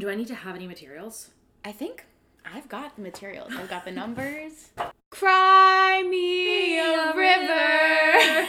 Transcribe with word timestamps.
Do 0.00 0.08
I 0.08 0.14
need 0.14 0.28
to 0.28 0.34
have 0.34 0.56
any 0.56 0.66
materials? 0.66 1.28
I 1.62 1.72
think 1.72 2.06
I've 2.42 2.70
got 2.70 2.96
the 2.96 3.02
materials. 3.02 3.52
I've 3.54 3.68
got 3.68 3.84
the 3.84 3.90
numbers. 4.02 4.70
Cry 5.10 6.02
me 6.08 6.78
a 6.78 7.12
river. 7.14 8.48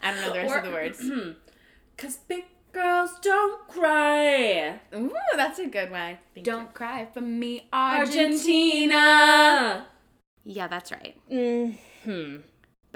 I 0.00 0.12
don't 0.14 0.20
know 0.20 0.32
the 0.32 0.38
rest 0.38 0.54
of 0.54 0.62
the 0.62 0.70
words. 0.70 1.02
Cause 1.96 2.18
big 2.28 2.44
girls 2.72 3.18
don't 3.20 3.66
cry. 3.66 4.78
Ooh, 4.94 5.10
that's 5.34 5.58
a 5.58 5.66
good 5.66 5.90
one. 5.90 6.18
Thank 6.36 6.46
don't 6.46 6.72
cry 6.72 7.08
for 7.12 7.20
me, 7.20 7.66
Argentina. 7.72 8.94
Argentina. 8.94 9.86
Yeah, 10.44 10.68
that's 10.68 10.92
right. 10.92 11.16
Hmm. 12.04 12.36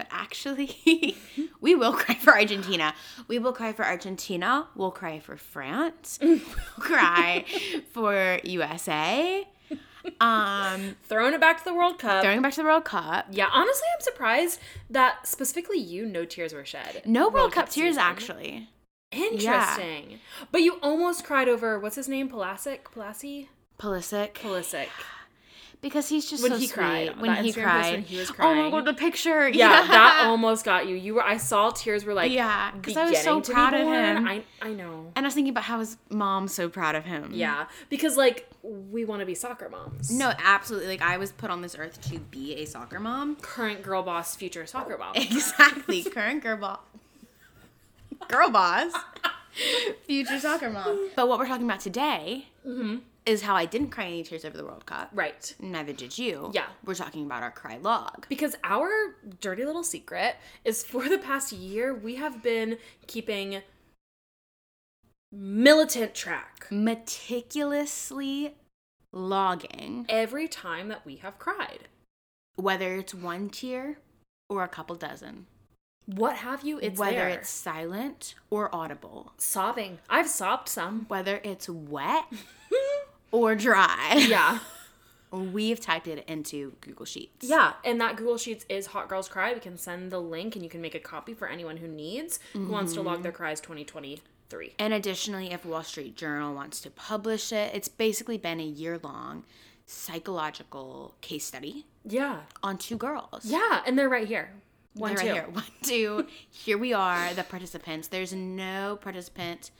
But 0.02 0.08
actually, 0.10 1.16
we 1.60 1.76
will 1.76 1.92
cry 1.92 2.16
for 2.16 2.32
Argentina. 2.34 2.92
We 3.28 3.38
will 3.38 3.52
cry 3.52 3.72
for 3.72 3.84
Argentina. 3.84 4.66
We'll 4.74 4.90
cry 4.90 5.20
for 5.20 5.36
France. 5.36 6.18
we'll 6.22 6.40
cry 6.80 7.44
for 7.92 8.40
USA. 8.42 9.46
Um, 10.20 10.96
Throwing 11.04 11.34
it 11.34 11.40
back 11.40 11.58
to 11.58 11.64
the 11.64 11.72
World 11.74 12.00
Cup. 12.00 12.24
throwing 12.24 12.38
it 12.38 12.42
back 12.42 12.52
to 12.54 12.62
the 12.62 12.66
World 12.66 12.84
Cup. 12.84 13.26
yeah, 13.30 13.46
honestly, 13.52 13.86
I'm 13.94 14.00
surprised 14.00 14.58
that 14.90 15.24
specifically 15.28 15.78
you, 15.78 16.04
no 16.04 16.24
tears 16.24 16.52
were 16.52 16.64
shed. 16.64 17.02
No 17.06 17.28
World, 17.28 17.52
Cup, 17.52 17.68
tears, 17.68 17.90
season. 17.90 18.02
actually. 18.02 18.68
Interesting. 19.12 20.18
But 20.50 20.62
you 20.62 20.78
almost 20.82 21.24
cried 21.24 21.48
over 21.48 21.78
what's 21.78 21.94
his 21.94 22.08
name? 22.08 22.28
Pulisic? 22.28 22.80
Pulasi? 22.92 23.46
Pulisic. 23.78 24.32
Pulisic. 24.32 24.88
Because 25.82 26.08
he's 26.08 26.30
just 26.30 26.44
When 26.44 26.52
so 26.52 26.58
he 26.58 26.68
sweet. 26.68 26.74
cried. 26.74 27.20
When 27.20 27.34
That 27.34 27.44
he 27.44 27.50
Instagram 27.52 27.62
cried. 27.64 27.92
when 27.94 28.02
he 28.04 28.18
was 28.18 28.30
crying. 28.30 28.58
Oh 28.58 28.62
my 28.62 28.70
god, 28.70 28.84
the 28.84 28.94
picture. 28.94 29.48
Yeah, 29.48 29.68
that 29.88 30.24
almost 30.26 30.64
got 30.64 30.86
you. 30.86 30.94
You 30.94 31.14
were. 31.14 31.22
I 31.24 31.38
saw 31.38 31.70
tears 31.70 32.04
were 32.04 32.14
like. 32.14 32.30
yeah 32.30 32.70
because 32.70 32.96
I 32.96 33.10
was 33.10 33.18
so 33.18 33.40
beginning 33.40 33.42
to 33.42 33.50
be 33.50 33.54
proud 33.54 33.74
of 33.74 33.80
him. 33.88 34.28
I 34.28 34.44
I 34.62 34.70
know. 34.70 35.10
And 35.16 35.26
I 35.26 35.26
was 35.26 35.34
thinking 35.34 35.50
about 35.50 35.64
how 35.64 35.80
his 35.80 35.96
mom's 36.08 36.54
so 36.54 36.68
proud 36.68 36.94
of 36.94 37.04
him. 37.04 37.32
Yeah, 37.34 37.66
because 37.90 38.16
like 38.16 38.48
we 38.62 39.04
want 39.04 39.20
to 39.20 39.26
be 39.26 39.34
soccer 39.34 39.68
moms. 39.68 40.08
No, 40.10 40.32
absolutely. 40.38 40.88
Like 40.88 41.02
I 41.02 41.16
was 41.18 41.32
put 41.32 41.50
on 41.50 41.62
this 41.62 41.74
earth 41.76 42.00
to 42.10 42.20
be 42.20 42.54
a 42.54 42.64
soccer 42.64 43.00
mom. 43.00 43.34
current 43.36 43.82
girl 43.82 44.04
boss, 44.04 44.36
future 44.36 44.64
soccer 44.66 44.96
mom. 44.96 45.12
Exactly. 45.16 46.04
Current 46.04 46.44
girl 46.44 46.58
boss. 46.58 46.78
Girl 48.28 48.50
boss. 48.50 48.92
Future 50.06 50.38
soccer 50.38 50.70
mom. 50.70 51.10
But 51.16 51.28
what 51.28 51.38
we're 51.38 51.46
talking 51.46 51.66
about 51.66 51.80
today 51.80 52.46
mm-hmm. 52.66 52.98
Is 53.24 53.42
how 53.42 53.54
I 53.54 53.66
didn't 53.66 53.90
cry 53.90 54.06
any 54.06 54.22
tears 54.24 54.44
over 54.44 54.56
the 54.56 54.64
World 54.64 54.84
Cup. 54.86 55.10
right. 55.14 55.54
Neither 55.60 55.92
did 55.92 56.18
you. 56.18 56.50
Yeah. 56.54 56.66
We're 56.84 56.94
talking 56.94 57.24
about 57.24 57.42
our 57.42 57.50
cry 57.52 57.78
log. 57.78 58.26
Because 58.28 58.56
our 58.64 58.90
dirty 59.40 59.64
little 59.64 59.84
secret 59.84 60.36
is 60.64 60.82
for 60.82 61.08
the 61.08 61.18
past 61.18 61.52
year 61.52 61.94
we 61.94 62.16
have 62.16 62.42
been 62.42 62.78
keeping 63.06 63.62
militant 65.30 66.14
track 66.14 66.66
Meticulously 66.70 68.54
logging 69.12 70.06
every 70.08 70.48
time 70.48 70.88
that 70.88 71.04
we 71.06 71.16
have 71.16 71.38
cried. 71.38 71.88
whether 72.56 72.96
it's 72.96 73.14
one 73.14 73.48
tear 73.50 73.98
or 74.48 74.62
a 74.62 74.68
couple 74.68 74.96
dozen. 74.96 75.46
What 76.06 76.36
have 76.36 76.64
you? 76.64 76.78
It's 76.80 76.98
whether 76.98 77.12
there. 77.16 77.28
it's 77.28 77.48
silent 77.48 78.34
or 78.50 78.74
audible. 78.74 79.32
sobbing. 79.38 80.00
I've 80.10 80.28
sobbed 80.28 80.68
some. 80.68 81.04
Whether 81.08 81.40
it's 81.44 81.68
wet 81.68 82.24
or 83.32 83.56
dry. 83.56 84.24
Yeah. 84.28 84.60
We've 85.32 85.80
typed 85.80 86.08
it 86.08 86.24
into 86.28 86.74
Google 86.82 87.06
Sheets. 87.06 87.48
Yeah, 87.48 87.72
and 87.84 87.98
that 88.02 88.16
Google 88.16 88.36
Sheets 88.36 88.66
is 88.68 88.86
Hot 88.88 89.08
Girls 89.08 89.28
Cry. 89.28 89.54
We 89.54 89.60
can 89.60 89.78
send 89.78 90.12
the 90.12 90.20
link 90.20 90.54
and 90.56 90.62
you 90.62 90.68
can 90.68 90.82
make 90.82 90.94
a 90.94 91.00
copy 91.00 91.32
for 91.32 91.48
anyone 91.48 91.78
who 91.78 91.88
needs, 91.88 92.38
who 92.52 92.66
wants 92.68 92.92
to 92.92 93.00
log 93.00 93.14
mm-hmm. 93.14 93.22
their 93.22 93.32
cries 93.32 93.58
2023. 93.60 94.74
And 94.78 94.92
additionally, 94.92 95.50
if 95.50 95.64
Wall 95.64 95.82
Street 95.82 96.16
Journal 96.16 96.54
wants 96.54 96.82
to 96.82 96.90
publish 96.90 97.50
it, 97.50 97.74
it's 97.74 97.88
basically 97.88 98.36
been 98.36 98.60
a 98.60 98.64
year 98.64 99.00
long 99.02 99.44
psychological 99.86 101.14
case 101.22 101.46
study 101.46 101.86
Yeah. 102.04 102.40
on 102.62 102.76
two 102.76 102.96
girls. 102.96 103.44
Yeah, 103.44 103.82
and 103.86 103.98
they're 103.98 104.08
right 104.10 104.28
here. 104.28 104.52
One, 104.94 105.14
They're 105.14 105.24
two. 105.24 105.28
right 105.30 105.34
here. 105.34 105.48
One, 105.52 105.64
two. 105.82 106.26
Here 106.50 106.76
we 106.76 106.92
are, 106.92 107.32
the 107.32 107.44
participants. 107.44 108.08
There's 108.08 108.34
no 108.34 108.98
participant 109.00 109.70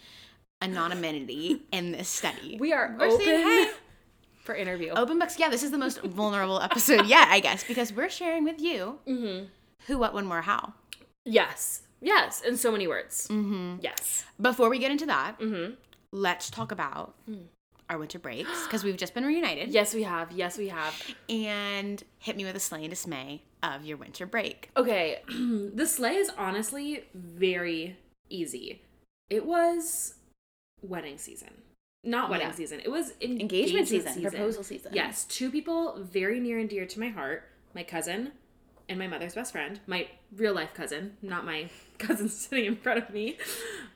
anonymity 0.62 1.62
in 1.73 1.93
this 1.93 2.09
study. 2.09 2.56
We 2.61 2.73
are 2.73 2.95
We're 2.99 3.06
open 3.06 3.25
saying, 3.27 3.47
hey, 3.47 3.71
for 4.45 4.55
interview. 4.55 4.91
open 4.93 5.19
books. 5.19 5.39
Yeah, 5.39 5.49
this 5.50 5.62
is 5.62 5.71
the 5.71 5.78
most 5.78 6.00
vulnerable 6.03 6.61
episode 6.61 7.06
yet, 7.06 7.28
I 7.28 7.41
guess, 7.41 7.65
because 7.65 7.93
we're 7.93 8.09
sharing 8.11 8.45
with 8.45 8.61
you 8.61 8.99
Mm-hmm. 9.06 9.47
who, 9.87 9.99
what, 9.99 10.15
when, 10.15 10.28
where, 10.28 10.43
how. 10.43 10.75
Yes. 11.25 11.83
Yes, 12.01 12.41
in 12.41 12.56
so 12.56 12.72
many 12.72 12.87
words. 12.89 13.28
Mm-hmm. 13.28 13.77
Yes. 13.81 14.25
Before 14.41 14.69
we 14.71 14.78
get 14.78 14.91
into 14.91 15.06
that, 15.06 15.39
Mm-hmm. 15.39 15.75
let's 16.12 16.51
talk 16.51 16.72
about 16.72 17.15
our 17.91 17.99
winter 17.99 18.19
breaks 18.19 18.65
because 18.65 18.83
we've 18.84 18.97
just 18.97 19.12
been 19.15 19.25
reunited. 19.25 19.69
Yes, 19.69 19.93
we 19.95 20.03
have. 20.05 20.33
Yes, 20.33 20.56
we 20.59 20.69
have. 20.69 20.95
And 21.28 22.03
hit 22.19 22.37
me 22.37 22.45
with 22.45 22.56
a 22.56 22.61
slay 22.61 22.81
and 22.81 22.91
dismay 22.91 23.43
of 23.62 23.84
your 23.84 23.97
winter 23.99 24.27
break. 24.27 24.71
Okay, 24.77 25.21
the 25.28 25.87
slay 25.87 26.15
is 26.17 26.31
honestly 26.37 27.05
very 27.15 27.97
easy. 28.31 28.81
It 29.31 29.47
was 29.47 30.15
wedding 30.82 31.19
season. 31.19 31.62
Not 32.04 32.31
wedding 32.31 32.48
Yeah. 32.48 32.54
season. 32.54 32.81
It 32.81 32.91
was 32.91 33.12
en- 33.20 33.41
Engagement 33.41 33.87
season, 33.88 34.20
proposal 34.22 34.65
season. 34.65 34.93
Yes, 34.94 35.25
two 35.25 35.50
people 35.50 35.98
very 36.00 36.41
near 36.41 36.59
and 36.59 36.69
dear 36.69 36.84
to 36.87 37.00
my 37.00 37.09
heart 37.09 37.48
my 37.75 37.82
cousin 37.82 38.32
and 38.88 38.98
my 38.98 39.06
mother's 39.06 39.34
best 39.34 39.53
friend, 39.53 39.81
my 39.87 40.09
real 40.37 40.53
life 40.53 40.75
cousin, 40.75 41.16
not 41.22 41.44
my 41.47 41.71
cousin 41.98 42.28
sitting 42.28 42.66
in 42.66 42.76
front 42.76 42.98
of 43.03 43.09
me, 43.10 43.38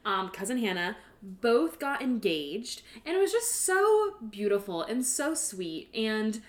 um, 0.07 0.31
cousin 0.31 0.57
Hannah, 0.59 0.97
both 1.23 1.79
got 1.79 2.01
engaged. 2.01 2.83
And 3.05 3.17
it 3.17 3.21
was 3.21 3.33
just 3.33 3.51
so 3.51 4.15
beautiful 4.31 4.83
and 4.83 5.05
so 5.05 5.35
sweet. 5.35 5.91
And 5.95 6.41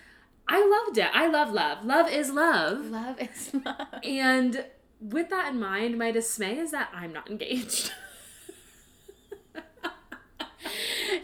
I 0.46 0.64
loved 0.66 0.96
it. 0.96 1.10
I 1.12 1.26
love 1.26 1.52
love. 1.52 1.84
Love 1.84 2.08
is 2.10 2.30
love. 2.30 2.86
Love 2.88 3.20
is 3.20 3.50
love. 3.66 3.86
And 4.02 4.64
with 5.00 5.28
that 5.30 5.52
in 5.52 5.60
mind, 5.60 5.98
my 5.98 6.10
dismay 6.12 6.56
is 6.58 6.70
that 6.70 6.88
I'm 6.94 7.12
not 7.12 7.28
engaged. 7.28 7.92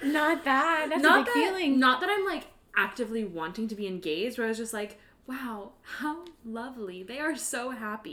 Not 0.03 0.45
that. 0.45 0.87
That's 0.91 1.03
not 1.03 1.21
a 1.21 1.25
big 1.25 1.35
that, 1.35 1.35
feeling. 1.35 1.79
Not 1.79 2.01
that 2.01 2.11
I'm 2.11 2.25
like 2.25 2.47
actively 2.77 3.25
wanting 3.25 3.69
to 3.69 3.75
be 3.75 3.87
engaged, 3.87 4.39
where 4.39 4.47
I 4.47 4.49
was 4.49 4.59
just 4.59 4.73
like, 4.73 4.99
wow, 5.27 5.73
how 5.83 6.25
lovely. 6.45 7.03
They 7.03 7.19
are 7.19 7.37
so 7.37 7.71
happy. 7.71 8.11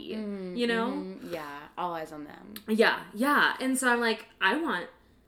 you 0.54 0.66
know? 0.66 0.88
Mm, 0.88 1.32
yeah, 1.32 1.58
all 1.76 1.94
eyes 1.94 2.12
on 2.12 2.24
them. 2.24 2.54
Yeah, 2.68 3.00
yeah. 3.14 3.54
And 3.60 3.78
so 3.78 3.88
I'm 3.88 4.00
like, 4.00 4.26
I 4.40 4.56
want 4.56 4.86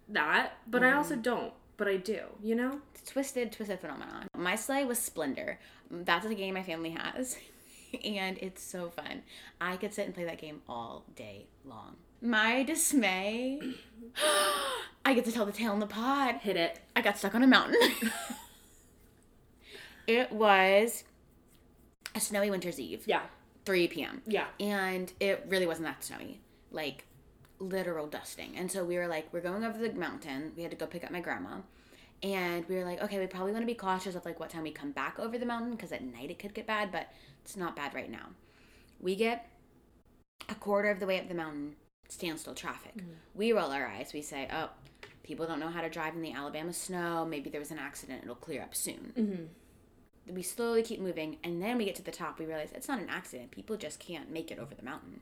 that, 0.09 0.53
but 0.67 0.83
I 0.83 0.93
also 0.93 1.17
don't. 1.17 1.53
But 1.77 1.89
I 1.89 1.97
do, 1.97 2.21
you 2.43 2.55
know? 2.55 2.81
Twisted, 3.07 3.53
twisted 3.53 3.81
phenomenon. 3.81 4.29
My 4.37 4.55
slay 4.55 4.85
was 4.85 4.99
Splendor. 4.99 5.59
That's 5.91 6.25
a 6.25 6.35
game 6.35 6.55
my 6.55 6.63
family 6.63 6.91
has. 6.91 7.37
And 8.05 8.39
it's 8.39 8.61
so 8.61 8.91
fun. 8.91 9.23
I 9.61 9.77
could 9.77 9.95
sit 9.95 10.07
and 10.07 10.13
play 10.13 10.25
that 10.25 10.39
game 10.39 10.63
all 10.69 11.05
day 11.15 11.47
long. 11.65 11.95
My 12.25 12.63
dismay. 12.63 13.61
I 15.05 15.13
get 15.13 15.27
to 15.27 15.33
tell 15.33 15.45
the 15.45 15.53
tale 15.53 15.75
in 15.75 15.81
the 15.81 15.87
pod. 15.87 16.37
Hit 16.37 16.57
it. 16.57 16.81
I 16.97 17.03
got 17.03 17.19
stuck 17.19 17.35
on 17.35 17.43
a 17.43 17.47
mountain. 17.47 17.77
it 20.07 20.33
was 20.33 21.05
a 22.15 22.21
snowy 22.21 22.51
winter's 22.51 22.81
eve, 22.81 23.03
Yeah. 23.07 23.23
3 23.67 23.89
p.m. 23.89 24.23
Yeah. 24.27 24.47
And 24.59 25.13
it 25.21 25.45
really 25.49 25.67
wasn't 25.67 25.87
that 25.87 26.03
snowy. 26.03 26.41
Like 26.71 27.05
literal 27.59 28.07
dusting. 28.07 28.57
And 28.57 28.73
so 28.73 28.85
we 28.85 28.97
were 28.97 29.07
like, 29.07 29.29
we're 29.31 29.41
going 29.41 29.63
over 29.63 29.77
the 29.77 29.93
mountain. 29.93 30.53
We 30.57 30.63
had 30.63 30.71
to 30.71 30.79
go 30.79 30.87
pick 30.87 31.05
up 31.05 31.11
my 31.11 31.21
grandma. 31.21 31.59
And 32.23 32.67
we 32.71 32.77
were 32.77 32.85
like, 32.85 33.03
okay, 33.03 33.19
we 33.19 33.27
probably 33.27 33.53
want 33.53 33.65
to 33.65 33.67
be 33.67 33.75
cautious 33.75 34.15
of 34.15 34.25
like 34.25 34.41
what 34.41 34.49
time 34.49 34.63
we 34.63 34.71
come 34.71 34.93
back 34.93 35.19
over 35.19 35.37
the 35.37 35.45
mountain 35.45 35.73
because 35.73 35.93
at 35.93 36.03
night 36.03 36.31
it 36.31 36.39
could 36.39 36.55
get 36.55 36.67
bad, 36.67 36.91
but 36.91 37.09
it's 37.45 37.57
not 37.57 37.77
bad 37.77 37.93
right 37.93 38.11
now. 38.11 38.29
We 38.99 39.15
get 39.15 39.51
a 40.49 40.55
quarter 40.55 40.91
of 40.91 41.01
the 41.01 41.07
way 41.07 41.21
up 41.21 41.29
the 41.29 41.35
mountain, 41.35 41.77
standstill 42.09 42.55
traffic. 42.55 42.95
We 43.35 43.53
roll 43.53 43.71
our 43.71 43.87
eyes. 43.87 44.13
We 44.13 44.23
say, 44.23 44.49
oh, 44.53 44.71
people 45.23 45.47
don't 45.47 45.61
know 45.61 45.69
how 45.69 45.81
to 45.81 45.89
drive 45.89 46.15
in 46.15 46.23
the 46.23 46.33
Alabama 46.33 46.73
snow. 46.73 47.25
Maybe 47.25 47.51
there 47.51 47.61
was 47.61 47.71
an 47.71 47.79
accident. 47.79 48.23
It'll 48.23 48.35
clear 48.35 48.63
up 48.63 48.75
soon. 48.75 49.13
Mm-hmm. 49.17 50.35
We 50.35 50.43
slowly 50.43 50.83
keep 50.83 51.01
moving, 51.01 51.37
and 51.45 51.63
then 51.63 51.77
we 51.77 51.85
get 51.85 51.97
to 51.97 52.03
the 52.03 52.11
top. 52.11 52.39
We 52.39 52.47
realize 52.47 52.71
it's 52.75 52.89
not 52.89 53.01
an 53.01 53.11
accident. 53.11 53.51
People 53.51 53.77
just 53.77 54.01
can't 54.01 54.31
make 54.31 54.51
it 54.51 54.59
over 54.59 54.75
the 54.75 54.85
mountain. 54.85 55.21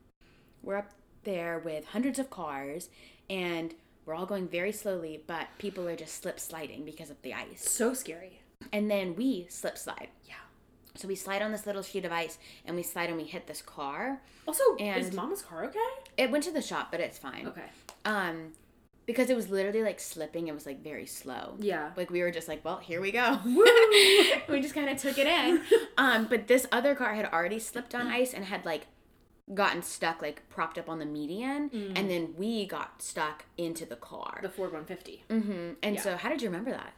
We're 0.63 0.77
up 0.77 0.91
there 1.25 1.59
with 1.59 1.87
hundreds 1.87 2.19
of 2.19 2.31
cars, 2.31 2.89
and 3.29 3.75
we're 4.07 4.15
all 4.15 4.27
going 4.27 4.49
very 4.49 4.73
slowly, 4.73 5.23
but 5.27 5.49
people 5.59 5.89
are 5.89 5.97
just 5.97 6.23
slip 6.23 6.39
sliding 6.39 6.85
because 6.85 7.11
of 7.11 7.21
the 7.23 7.35
ice. 7.35 7.69
So 7.69 7.95
scary. 7.95 8.43
And 8.73 8.91
then 8.91 9.17
we 9.17 9.47
slip 9.49 9.77
slide. 9.77 10.09
Yeah. 10.25 10.35
So 10.95 11.09
we 11.09 11.15
slide 11.15 11.43
on 11.43 11.53
this 11.53 11.67
little 11.67 11.83
sheet 11.83 12.05
of 12.05 12.13
ice, 12.13 12.39
and 12.67 12.77
we 12.77 12.83
slide 12.83 13.09
and 13.09 13.17
we 13.17 13.25
hit 13.25 13.47
this 13.47 13.63
car. 13.63 14.21
Also, 14.47 14.63
and 14.79 15.01
is 15.01 15.13
mama's 15.13 15.43
car 15.43 15.65
okay? 15.65 15.79
It 16.17 16.31
went 16.31 16.45
to 16.45 16.51
the 16.51 16.63
shop, 16.63 16.91
but 16.91 17.01
it's 17.01 17.19
fine. 17.19 17.47
Okay. 17.47 17.65
Um, 18.05 18.53
because 19.07 19.31
it 19.31 19.37
was 19.37 19.49
literally 19.49 19.83
like 19.83 19.99
slipping. 19.99 20.49
It 20.49 20.55
was 20.55 20.67
like 20.67 20.83
very 20.83 21.07
slow. 21.07 21.55
Yeah. 21.59 21.91
Like 21.97 22.11
we 22.11 22.21
were 22.23 22.31
just 22.31 22.47
like, 22.49 22.65
well, 22.65 22.77
here 22.79 23.01
we 23.01 23.11
go. 23.11 23.39
we 23.45 24.61
just 24.61 24.75
kind 24.75 24.89
of 24.89 24.97
took 24.99 25.19
it 25.19 25.27
in. 25.27 25.61
Um, 25.99 26.27
but 26.29 26.49
this 26.49 26.67
other 26.73 26.95
car 26.95 27.15
had 27.15 27.27
already 27.27 27.59
slipped 27.59 27.95
on 27.95 28.07
ice 28.07 28.33
and 28.33 28.47
had 28.47 28.65
like 28.65 28.87
gotten 29.53 29.83
stuck 29.83 30.23
like 30.23 30.49
propped 30.49 30.79
up 30.79 30.89
on 30.89 30.99
the 30.99 31.05
median 31.05 31.71
and 31.95 32.09
then 32.11 32.35
we 32.39 32.65
got 32.67 33.03
stuck 33.03 33.45
into 33.59 33.85
the 33.85 33.97
car. 33.97 34.39
The 34.43 34.49
Ford 34.49 34.73
150. 34.73 35.25
mm-hmm. 35.29 35.73
And 35.83 35.97
Yeah. 35.97 36.01
so 36.01 36.17
how 36.17 36.29
did 36.31 36.41
you 36.41 36.49
remember 36.49 36.71
that? 36.71 36.93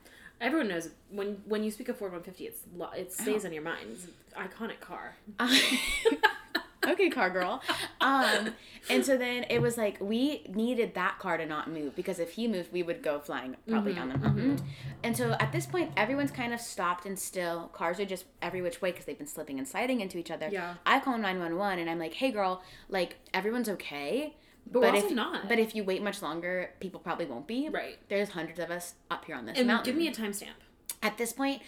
Everyone 0.44 0.68
knows 0.68 0.90
when 1.10 1.42
when 1.46 1.64
you 1.64 1.70
speak 1.70 1.88
of 1.88 1.96
Ford 1.96 2.12
150, 2.12 2.46
it's 2.46 2.60
lo- 2.76 2.90
it 2.96 3.12
stays 3.12 3.44
on 3.44 3.52
your 3.52 3.62
mind. 3.62 3.86
It's 3.92 4.06
an 4.36 4.46
iconic 4.48 4.78
car. 4.80 5.16
okay, 6.86 7.08
car 7.08 7.30
girl. 7.30 7.62
Um, 8.00 8.50
and 8.90 9.04
so 9.04 9.16
then 9.16 9.46
it 9.48 9.62
was 9.62 9.78
like 9.78 9.96
we 10.00 10.44
needed 10.54 10.94
that 10.94 11.18
car 11.18 11.38
to 11.38 11.46
not 11.46 11.70
move 11.70 11.96
because 11.96 12.18
if 12.18 12.32
he 12.32 12.46
moved, 12.46 12.72
we 12.72 12.82
would 12.82 13.02
go 13.02 13.18
flying 13.18 13.56
probably 13.66 13.92
Mm-hmm, 13.94 14.00
down 14.00 14.08
the 14.10 14.18
mountain. 14.18 14.60
And 15.02 15.16
so 15.16 15.34
at 15.40 15.50
this 15.52 15.64
point, 15.66 15.92
everyone's 15.96 16.30
kind 16.30 16.52
of 16.52 16.60
stopped 16.60 17.06
and 17.06 17.18
still. 17.18 17.68
Cars 17.72 17.98
are 17.98 18.04
just 18.04 18.26
every 18.42 18.60
which 18.60 18.82
way 18.82 18.90
because 18.90 19.06
they've 19.06 19.16
been 19.18 19.26
slipping 19.26 19.58
and 19.58 19.66
sliding 19.66 20.00
into 20.02 20.18
each 20.18 20.30
other. 20.30 20.48
Yeah. 20.52 20.74
I 20.84 21.00
call 21.00 21.16
nine 21.16 21.38
one 21.40 21.56
one 21.56 21.78
and 21.78 21.88
I'm 21.88 21.98
like, 21.98 22.14
hey 22.14 22.30
girl, 22.30 22.62
like 22.90 23.16
everyone's 23.32 23.68
okay. 23.70 24.34
But 24.70 24.94
also 24.94 25.06
if 25.06 25.12
not. 25.12 25.48
but 25.48 25.58
if 25.58 25.74
you 25.74 25.84
wait 25.84 26.02
much 26.02 26.20
longer, 26.22 26.70
people 26.80 26.98
probably 27.00 27.26
won't 27.26 27.46
be. 27.46 27.68
Right. 27.68 27.98
There's 28.08 28.30
hundreds 28.30 28.58
of 28.58 28.70
us 28.70 28.94
up 29.10 29.24
here 29.24 29.36
on 29.36 29.46
this 29.46 29.56
And 29.58 29.66
mountain 29.66 29.84
give 29.92 29.96
me 30.00 30.08
a 30.08 30.12
timestamp. 30.12 30.56
at 31.02 31.16
this 31.18 31.32
point 31.32 31.62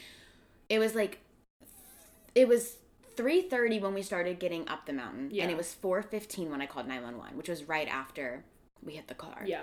it 0.68 0.78
was 0.78 0.94
like 0.94 1.18
it 2.34 2.48
was 2.48 2.76
3.30 3.16 3.80
when 3.80 3.94
we 3.94 4.02
started 4.02 4.38
getting 4.38 4.68
up 4.68 4.84
the 4.86 4.92
mountain 4.92 5.28
Yeah. 5.30 5.44
and 5.44 5.52
it 5.52 5.56
was 5.56 5.74
4.15 5.82 6.50
when 6.50 6.60
i 6.60 6.66
called 6.66 6.86
911 6.86 7.36
which 7.36 7.48
was 7.48 7.64
right 7.64 7.88
after 7.88 8.44
we 8.82 8.92
hit 8.94 9.08
the 9.08 9.14
car 9.14 9.42
Yeah. 9.46 9.62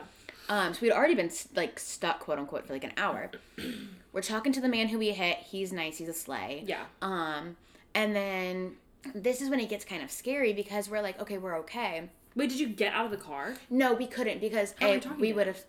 um 0.49 0.73
so 0.73 0.79
we'd 0.81 0.91
already 0.91 1.13
been 1.15 1.29
like 1.55 1.77
stuck 1.79 2.19
quote 2.21 2.39
unquote 2.39 2.65
for 2.65 2.73
like 2.73 2.83
an 2.83 2.93
hour 2.97 3.29
we're 4.13 4.21
talking 4.21 4.53
to 4.53 4.61
the 4.61 4.69
man 4.69 4.87
who 4.87 4.97
we 4.97 5.11
hit 5.11 5.37
he's 5.39 5.71
nice 5.73 5.97
he's 5.97 6.09
a 6.09 6.13
slay 6.13 6.63
Yeah. 6.65 6.83
um 7.01 7.57
and 7.93 8.15
then 8.15 8.73
this 9.13 9.41
is 9.41 9.49
when 9.49 9.59
it 9.59 9.69
gets 9.69 9.83
kind 9.85 10.01
of 10.01 10.09
scary 10.09 10.53
because 10.53 10.89
we're 10.89 11.01
like 11.01 11.19
okay 11.21 11.37
we're 11.37 11.57
okay 11.59 12.09
Wait, 12.35 12.49
did 12.49 12.59
you 12.59 12.67
get 12.67 12.93
out 12.93 13.05
of 13.05 13.11
the 13.11 13.17
car? 13.17 13.53
no, 13.69 13.93
we 13.93 14.07
couldn't 14.07 14.39
because 14.41 14.73
How 14.79 14.87
A, 14.87 15.01
we 15.19 15.33
would 15.33 15.47
have. 15.47 15.63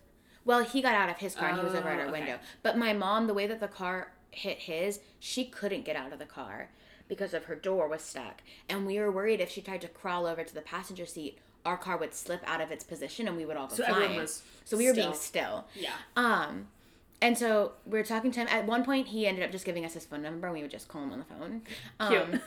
Well, 0.45 0.63
he 0.63 0.81
got 0.81 0.93
out 0.95 1.09
of 1.09 1.17
his 1.17 1.33
car 1.35 1.49
and 1.49 1.57
he 1.57 1.63
was 1.63 1.73
over 1.73 1.89
at 1.89 1.97
Oh, 1.97 2.01
our 2.01 2.07
okay. 2.07 2.11
window. 2.19 2.39
But 2.63 2.77
my 2.77 2.93
mom, 2.93 3.25
the 3.27 3.33
way 3.33 3.47
that 3.47 3.59
the 3.59 3.67
car 3.67 4.11
hit 4.31 4.59
his, 4.59 4.99
she 5.19 5.45
couldn't 5.45 5.85
get 5.85 5.95
out 5.95 6.13
of 6.13 6.19
the 6.19 6.25
car 6.25 6.69
because 7.07 7.33
of 7.33 7.45
her 7.45 7.55
door 7.55 7.87
was 7.87 8.01
stuck, 8.01 8.41
and 8.69 8.85
we 8.85 8.99
were 8.99 9.11
worried 9.11 9.39
if 9.41 9.49
she 9.51 9.61
tried 9.61 9.81
to 9.81 9.87
crawl 9.87 10.25
over 10.25 10.43
to 10.43 10.53
the 10.53 10.61
passenger 10.61 11.05
seat, 11.05 11.37
our 11.65 11.77
car 11.77 11.97
would 11.97 12.13
slip 12.13 12.41
out 12.47 12.61
of 12.61 12.71
its 12.71 12.83
position 12.83 13.27
and 13.27 13.37
we 13.37 13.45
would 13.45 13.57
all 13.57 13.67
go 13.67 13.75
So 13.75 13.83
flying. 13.85 14.03
everyone 14.03 14.21
was 14.21 14.43
so 14.65 14.75
we 14.77 14.87
were 14.87 14.93
being 14.93 15.13
still. 15.15 15.65
Yeah. 15.75 15.93
Um, 16.15 16.67
and 17.21 17.35
so 17.37 17.71
we 17.85 17.97
were 17.97 18.03
talking 18.03 18.31
to 18.31 18.39
him. 18.41 18.47
At 18.51 18.65
one 18.67 18.83
point, 18.83 19.07
he 19.07 19.25
ended 19.25 19.43
up 19.43 19.51
just 19.51 19.65
giving 19.65 19.83
us 19.85 19.93
his 19.93 20.05
phone 20.05 20.21
number, 20.21 20.45
and 20.47 20.55
we 20.55 20.61
would 20.61 20.69
just 20.71 20.87
call 20.87 21.01
him 21.03 21.11
on 21.13 21.19
the 21.19 21.25
phone. 21.25 21.61
Um, 21.99 22.39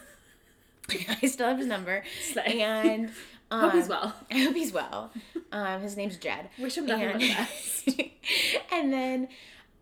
I 1.22 1.26
still 1.26 1.48
have 1.48 1.58
his 1.58 1.66
number, 1.66 2.02
and 2.46 3.10
um, 3.50 3.60
Hope 3.62 3.72
he's 3.72 3.88
well. 3.88 4.14
I 4.30 4.38
hope 4.44 4.54
he's 4.54 4.72
well. 4.72 5.12
Um, 5.50 5.80
his 5.80 5.96
name's 5.96 6.18
Jed. 6.18 6.50
Wish 6.58 6.76
him 6.76 6.84
nothing 6.84 7.10
but 7.12 7.20
the 7.20 7.28
best. 7.28 7.88
and 8.70 8.92
then 8.92 9.28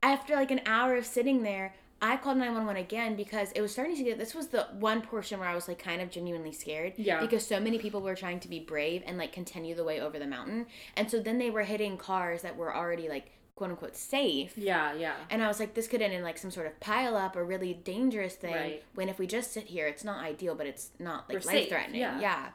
after 0.00 0.36
like 0.36 0.52
an 0.52 0.60
hour 0.64 0.94
of 0.96 1.04
sitting 1.04 1.42
there, 1.42 1.74
I 2.00 2.16
called 2.18 2.36
911 2.38 2.80
again 2.80 3.16
because 3.16 3.50
it 3.50 3.60
was 3.60 3.72
starting 3.72 3.96
to 3.96 4.04
get 4.04 4.16
this 4.16 4.32
was 4.32 4.46
the 4.48 4.68
one 4.78 5.02
portion 5.02 5.40
where 5.40 5.48
I 5.48 5.56
was 5.56 5.66
like 5.66 5.80
kind 5.82 6.00
of 6.00 6.08
genuinely 6.08 6.52
scared. 6.52 6.92
Yeah. 6.96 7.20
Because 7.20 7.44
so 7.44 7.58
many 7.58 7.78
people 7.78 8.00
were 8.00 8.14
trying 8.14 8.38
to 8.40 8.48
be 8.48 8.60
brave 8.60 9.02
and 9.06 9.18
like 9.18 9.32
continue 9.32 9.74
the 9.74 9.82
way 9.82 10.00
over 10.00 10.20
the 10.20 10.26
mountain. 10.28 10.66
And 10.96 11.10
so 11.10 11.18
then 11.18 11.38
they 11.38 11.50
were 11.50 11.64
hitting 11.64 11.96
cars 11.96 12.42
that 12.42 12.56
were 12.56 12.72
already 12.72 13.08
like 13.08 13.32
quote 13.56 13.70
unquote 13.70 13.96
safe. 13.96 14.56
Yeah, 14.56 14.94
yeah. 14.94 15.14
And 15.30 15.42
I 15.42 15.48
was 15.48 15.58
like, 15.58 15.74
this 15.74 15.88
could 15.88 16.00
end 16.00 16.12
in 16.12 16.22
like 16.22 16.38
some 16.38 16.52
sort 16.52 16.68
of 16.68 16.78
pile 16.78 17.16
up 17.16 17.34
or 17.34 17.44
really 17.44 17.74
dangerous 17.74 18.36
thing. 18.36 18.54
Right. 18.54 18.84
When 18.94 19.08
if 19.08 19.18
we 19.18 19.26
just 19.26 19.52
sit 19.52 19.64
here, 19.64 19.88
it's 19.88 20.04
not 20.04 20.22
ideal, 20.22 20.54
but 20.54 20.68
it's 20.68 20.90
not 21.00 21.28
like 21.28 21.44
life 21.44 21.68
threatening. 21.70 22.00
yeah. 22.02 22.20
Yeah. 22.20 22.46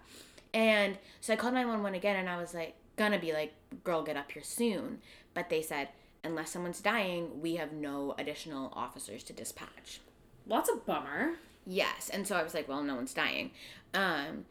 And 0.54 0.98
so 1.22 1.34
I 1.34 1.36
called 1.36 1.54
911 1.54 1.98
again 1.98 2.16
and 2.18 2.30
I 2.30 2.38
was 2.38 2.54
like, 2.54 2.76
gonna 2.96 3.20
be 3.20 3.34
like, 3.34 3.54
girl, 3.84 4.04
get 4.04 4.18
up 4.18 4.32
here 4.32 4.44
soon. 4.44 5.00
But 5.34 5.50
they 5.50 5.62
said, 5.62 5.90
unless 6.24 6.52
someone's 6.52 6.82
dying, 6.82 7.42
we 7.42 7.56
have 7.56 7.72
no 7.72 8.16
additional 8.18 8.72
officers 8.76 9.24
to 9.24 9.34
dispatch. 9.34 10.02
Lots 10.48 10.70
of 10.70 10.86
bummer. 10.86 11.34
Yes. 11.66 12.10
And 12.10 12.28
so 12.28 12.36
I 12.36 12.44
was 12.44 12.54
like, 12.54 12.68
well, 12.68 12.84
no 12.84 12.96
one's 12.96 13.14
dying. 13.14 13.52
Um, 13.94 14.46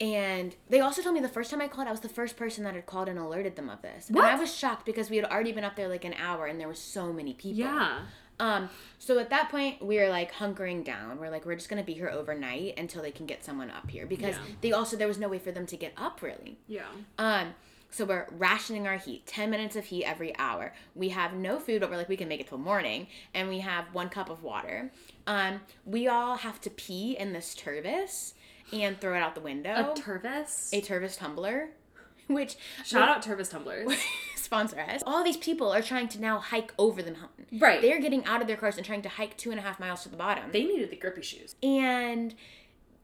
and 0.00 0.54
they 0.68 0.80
also 0.80 1.02
told 1.02 1.14
me 1.14 1.20
the 1.20 1.28
first 1.28 1.50
time 1.50 1.60
I 1.60 1.68
called, 1.68 1.88
I 1.88 1.90
was 1.90 2.00
the 2.00 2.08
first 2.08 2.36
person 2.36 2.64
that 2.64 2.74
had 2.74 2.86
called 2.86 3.08
and 3.08 3.18
alerted 3.18 3.56
them 3.56 3.68
of 3.68 3.82
this. 3.82 4.08
What? 4.08 4.24
And 4.24 4.36
I 4.36 4.40
was 4.40 4.54
shocked 4.54 4.86
because 4.86 5.10
we 5.10 5.16
had 5.16 5.26
already 5.26 5.52
been 5.52 5.64
up 5.64 5.76
there 5.76 5.88
like 5.88 6.04
an 6.04 6.14
hour 6.14 6.46
and 6.46 6.60
there 6.60 6.68
were 6.68 6.74
so 6.74 7.12
many 7.12 7.34
people. 7.34 7.58
Yeah. 7.58 8.00
Um, 8.40 8.70
so 8.98 9.18
at 9.18 9.30
that 9.30 9.50
point, 9.50 9.82
we're 9.82 10.10
like 10.10 10.32
hunkering 10.32 10.84
down. 10.84 11.18
We're 11.18 11.30
like, 11.30 11.44
we're 11.44 11.56
just 11.56 11.68
gonna 11.68 11.82
be 11.82 11.94
here 11.94 12.08
overnight 12.08 12.78
until 12.78 13.02
they 13.02 13.10
can 13.10 13.26
get 13.26 13.44
someone 13.44 13.70
up 13.70 13.90
here 13.90 14.06
because 14.06 14.36
Yeah. 14.36 14.42
they 14.60 14.72
also 14.72 14.96
there 14.96 15.08
was 15.08 15.18
no 15.18 15.28
way 15.28 15.38
for 15.38 15.50
them 15.52 15.66
to 15.66 15.76
get 15.76 15.92
up 15.96 16.22
really. 16.22 16.58
Yeah. 16.68 16.86
Um, 17.18 17.54
so 17.90 18.04
we're 18.04 18.26
rationing 18.32 18.86
our 18.86 18.98
heat, 18.98 19.26
ten 19.26 19.48
minutes 19.50 19.74
of 19.74 19.86
heat 19.86 20.04
every 20.04 20.36
hour. 20.38 20.74
We 20.94 21.08
have 21.08 21.32
no 21.32 21.58
food, 21.58 21.80
but 21.80 21.90
we're 21.90 21.96
like 21.96 22.08
we 22.08 22.16
can 22.18 22.28
make 22.28 22.38
it 22.40 22.46
till 22.48 22.58
morning, 22.58 23.06
and 23.32 23.48
we 23.48 23.60
have 23.60 23.86
one 23.94 24.08
cup 24.10 24.28
of 24.28 24.42
water. 24.42 24.92
Um, 25.26 25.62
we 25.86 26.06
all 26.06 26.36
have 26.36 26.60
to 26.62 26.70
pee 26.70 27.16
in 27.18 27.32
this 27.32 27.54
Tervis 27.54 28.34
and 28.74 29.00
throw 29.00 29.14
it 29.14 29.20
out 29.20 29.34
the 29.34 29.40
window. 29.40 29.92
A 29.96 29.98
Tervis? 29.98 30.68
a 30.74 30.82
Tervis 30.82 31.16
tumbler, 31.18 31.70
which 32.26 32.56
Shout 32.84 33.08
out 33.08 33.22
Tervis 33.24 33.50
tumblers. 33.50 33.88
sponsor 34.48 34.80
us. 34.80 35.02
All 35.06 35.22
these 35.22 35.36
people 35.36 35.70
are 35.70 35.82
trying 35.82 36.08
to 36.08 36.20
now 36.20 36.38
hike 36.38 36.72
over 36.78 37.02
the 37.02 37.12
mountain. 37.12 37.46
Right. 37.60 37.82
They're 37.82 38.00
getting 38.00 38.24
out 38.24 38.40
of 38.40 38.46
their 38.46 38.56
cars 38.56 38.78
and 38.78 38.84
trying 38.86 39.02
to 39.02 39.08
hike 39.10 39.36
two 39.36 39.50
and 39.50 39.60
a 39.60 39.62
half 39.62 39.78
miles 39.78 40.02
to 40.04 40.08
the 40.08 40.16
bottom. 40.16 40.44
they 40.52 40.64
needed 40.64 40.90
the 40.90 40.96
grippy 40.96 41.22
shoes. 41.22 41.54
and 41.62 42.34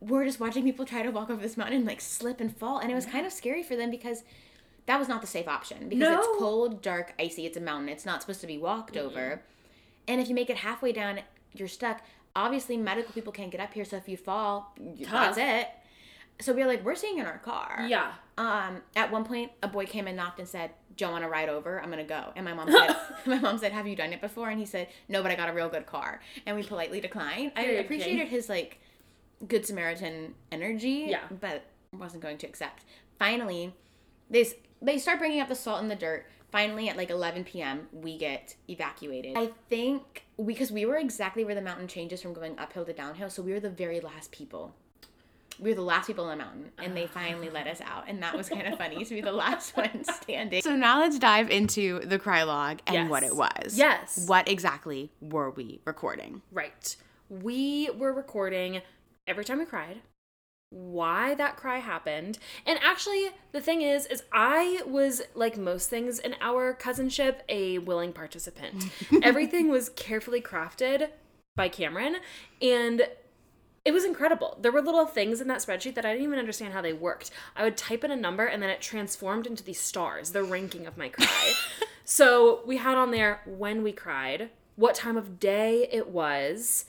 we're 0.01 0.25
just 0.25 0.39
watching 0.41 0.65
people 0.65 0.85
try 0.85 1.03
to 1.03 1.11
walk 1.11 1.31
over 1.31 1.41
this 1.41 1.57
mountain 1.57 1.77
and 1.77 1.87
like 1.87 2.01
slip 2.01 2.39
and 2.41 2.55
fall. 2.57 2.79
And 2.79 2.91
it 2.91 2.95
was 2.95 3.07
kind 3.07 3.25
of 3.27 3.33
scary 3.33 3.63
for 3.63 3.75
them 3.77 3.91
because 3.91 4.23
that 4.87 4.99
was 4.99 5.09
not 5.09 5.21
the 5.23 5.27
safe 5.27 5.49
option 5.49 5.89
because 5.89 6.09
No. 6.11 6.19
it's 6.19 6.29
cold, 6.39 6.83
dark, 6.83 7.15
icy. 7.19 7.47
It's 7.47 7.57
a 7.57 7.61
mountain. 7.61 7.89
It's 7.89 8.05
not 8.05 8.21
supposed 8.23 8.41
to 8.43 8.47
be 8.47 8.59
walked 8.59 8.97
over. 8.99 9.41
And 10.09 10.21
if 10.21 10.29
you 10.29 10.35
make 10.35 10.51
it 10.51 10.59
halfway 10.59 10.93
down, 10.93 11.21
you're 11.55 11.69
stuck. 11.69 12.03
Obviously, 12.37 12.77
medical 12.77 13.13
people 13.15 13.33
can't 13.33 13.51
get 13.51 13.61
up 13.63 13.73
here. 13.73 13.85
So 13.87 13.97
if 13.97 14.09
you 14.09 14.17
fall, 14.19 14.75
Tough. 15.05 15.11
that's 15.37 15.39
it. 15.39 15.69
So 16.41 16.53
we 16.53 16.63
were 16.63 16.69
like, 16.69 16.85
we're 16.85 16.95
staying 16.95 17.19
in 17.19 17.27
our 17.27 17.39
car. 17.39 17.87
Yeah. 17.89 18.13
Um, 18.37 18.83
at 18.97 19.13
one 19.13 19.25
point, 19.25 19.53
a 19.63 19.69
boy 19.69 19.87
came 19.87 20.07
and 20.07 20.17
knocked 20.17 20.41
and 20.41 20.49
said, 20.49 20.71
"Do 20.97 21.05
you 21.05 21.11
want 21.11 21.23
to 21.23 21.29
ride 21.29 21.49
over? 21.49 21.81
I'm 21.81 21.91
gonna 21.91 22.05
go." 22.05 22.33
And 22.35 22.45
my 22.45 22.53
mom 22.53 22.71
said, 22.73 22.97
"My 23.27 23.39
mom 23.39 23.59
said, 23.59 23.73
have 23.73 23.87
you 23.87 23.95
done 23.95 24.13
it 24.13 24.21
before?" 24.21 24.51
And 24.51 24.59
he 24.59 24.67
said, 24.67 24.89
"No, 25.09 25.23
but 25.23 25.31
I 25.31 25.37
got 25.37 25.49
a 25.49 25.53
real 25.53 25.69
good 25.69 25.87
car." 25.87 26.21
And 26.45 26.57
we 26.57 26.63
politely 26.65 27.01
declined. 27.01 27.53
I 27.57 27.65
Very 27.65 27.79
appreciated 27.79 28.29
his 28.29 28.49
like 28.49 28.81
good 29.47 29.65
Samaritan 29.65 30.35
energy. 30.51 31.07
Yeah. 31.09 31.21
but 31.41 31.65
wasn't 31.93 32.23
going 32.23 32.39
to 32.39 32.47
accept. 32.47 32.85
Finally, 33.19 33.73
they 34.29 34.45
they 34.83 34.99
start 34.99 35.21
bringing 35.21 35.41
up 35.41 35.49
the 35.49 35.55
salt 35.55 35.81
and 35.81 35.91
the 35.91 35.97
dirt. 35.97 36.27
Finally, 36.51 36.89
at 36.89 36.97
like 36.97 37.11
11 37.11 37.43
p.m., 37.43 37.89
we 37.93 38.17
get 38.17 38.55
evacuated. 38.69 39.37
I 39.37 39.51
think 39.69 40.25
because 40.45 40.71
we 40.71 40.87
were 40.87 40.97
exactly 40.97 41.45
where 41.45 41.55
the 41.57 41.61
mountain 41.61 41.89
changes 41.89 42.23
from 42.23 42.33
going 42.33 42.57
uphill 42.59 42.85
to 42.85 42.93
downhill, 42.93 43.29
so 43.29 43.43
we 43.43 43.53
were 43.53 43.61
the 43.61 43.71
very 43.71 44.01
last 44.01 44.31
people 44.31 44.75
we 45.59 45.71
were 45.71 45.77
the 45.77 45.83
last 45.83 46.07
people 46.07 46.25
on 46.25 46.39
the 46.39 46.45
mountain 46.45 46.71
and 46.79 46.97
they 46.97 47.05
ah. 47.05 47.15
finally 47.15 47.51
let 47.51 47.67
us 47.67 47.81
out 47.83 48.05
and 48.09 48.23
that 48.23 48.37
was 48.37 48.49
kind 48.49 48.67
of 48.67 48.79
funny 48.79 49.05
to 49.05 49.15
be 49.15 49.21
the 49.21 49.33
last 49.33 49.77
one 49.77 50.05
standing 50.05 50.63
so 50.63 50.75
now 50.75 51.01
let's 51.01 51.19
dive 51.19 51.51
into 51.51 52.01
the 52.01 52.19
cry 52.19 52.43
log 52.43 52.81
and 52.87 52.95
Yes. 52.95 53.11
what 53.11 53.23
it 53.23 53.37
was 53.37 53.77
Yes. 53.79 54.25
what 54.27 54.49
exactly 54.49 55.11
were 55.21 55.51
we 55.51 55.81
recording 55.85 56.43
Right. 56.53 56.97
We 57.29 57.91
were 57.97 58.13
recording 58.13 58.83
every 59.27 59.45
time 59.45 59.59
we 59.59 59.65
cried, 59.65 60.01
why 60.71 61.35
that 61.37 61.57
cry 61.57 61.79
happened. 61.79 62.39
And 62.67 62.79
actually, 62.83 63.31
the 63.53 63.61
thing 63.61 63.83
is, 63.83 64.07
is 64.07 64.23
I 64.33 64.83
was 64.87 65.23
like 65.35 65.57
most 65.57 65.89
things 65.89 66.19
in 66.19 66.35
our 66.41 66.75
cousinship, 66.75 67.37
a 67.49 67.79
willing 67.79 68.13
participant. 68.13 68.91
Everything 69.23 69.69
was 69.69 69.89
carefully 69.91 70.41
crafted 70.41 71.09
by 71.57 71.69
Camryn 71.69 72.17
and 72.61 73.07
it 73.85 73.93
was 73.93 74.05
incredible. 74.05 74.57
There 74.61 74.73
were 74.73 74.81
little 74.81 75.05
things 75.07 75.41
in 75.41 75.49
that 75.49 75.59
spreadsheet 75.59 75.95
that 75.95 76.07
I 76.07 76.13
didn't 76.13 76.25
even 76.25 76.39
understand 76.39 76.73
how 76.73 76.81
they 76.81 76.95
worked. 76.95 77.31
I 77.55 77.65
would 77.65 77.77
type 77.77 78.03
in 78.03 78.11
a 78.11 78.17
number 78.17 78.47
and 78.47 78.63
then 78.63 78.71
it 78.71 78.81
transformed 78.81 79.47
into 79.47 79.63
these 79.63 79.81
stars, 79.81 80.31
the 80.31 80.43
ranking 80.43 80.87
of 80.87 80.97
my 80.97 81.11
cry. 81.11 81.53
so 82.05 82.63
we 82.65 82.79
had 82.79 82.97
on 82.97 83.11
there 83.11 83.43
when 83.45 83.83
we 83.83 83.93
cried, 83.93 84.49
what 84.77 84.95
time 84.95 85.19
of 85.19 85.39
day 85.39 85.87
it 85.93 86.09
was, 86.09 86.87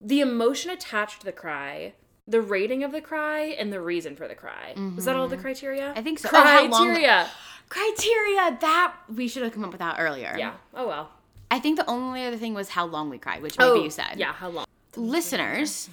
the 0.00 0.20
emotion 0.20 0.70
attached 0.70 1.20
to 1.20 1.26
the 1.26 1.32
cry, 1.32 1.94
the 2.28 2.40
rating 2.40 2.84
of 2.84 2.92
the 2.92 3.00
cry, 3.00 3.40
and 3.40 3.72
the 3.72 3.80
reason 3.80 4.14
for 4.14 4.28
the 4.28 4.34
cry. 4.36 4.74
Was 4.94 5.06
that 5.06 5.16
all 5.16 5.26
the 5.26 5.34
mm-hmm. 5.34 5.42
criteria? 5.42 5.92
I 5.96 6.02
think 6.02 6.20
so. 6.20 6.28
Oh, 6.32 6.68
Criteria. 6.70 7.28
criteria 7.68 8.58
that 8.60 8.94
we 9.12 9.26
should 9.26 9.42
have 9.42 9.52
come 9.52 9.64
up 9.64 9.72
with 9.72 9.80
that 9.80 9.96
earlier 9.98 10.34
Yeah. 10.38 10.54
Oh 10.72 10.86
well. 10.86 11.10
i 11.50 11.58
think 11.58 11.76
the 11.76 11.88
only 11.90 12.24
other 12.24 12.38
thing 12.38 12.54
was 12.54 12.70
how 12.70 12.86
long 12.86 13.10
we 13.10 13.18
cried 13.18 13.42
which 13.42 13.58
maybe 13.58 13.70
oh, 13.70 13.82
you 13.82 13.90
said 13.90 14.14
Yeah. 14.16 14.32
How 14.32 14.48
long? 14.48 14.64
listeners 14.96 15.90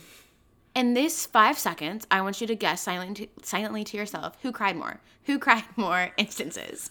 in 0.75 0.93
this 0.93 1.25
five 1.25 1.57
seconds, 1.57 2.05
I 2.11 2.19
want 2.19 2.41
you 2.41 2.47
to 2.47 2.55
guess 2.55 2.81
silent 2.81 3.17
to, 3.17 3.27
silently 3.41 3.85
to 3.85 3.97
yourself 3.97 4.37
who 4.41 4.51
cried 4.51 4.75
more. 4.75 4.99
Who 5.23 5.39
cried 5.45 5.63
more 5.77 6.11
instances? 6.17 6.89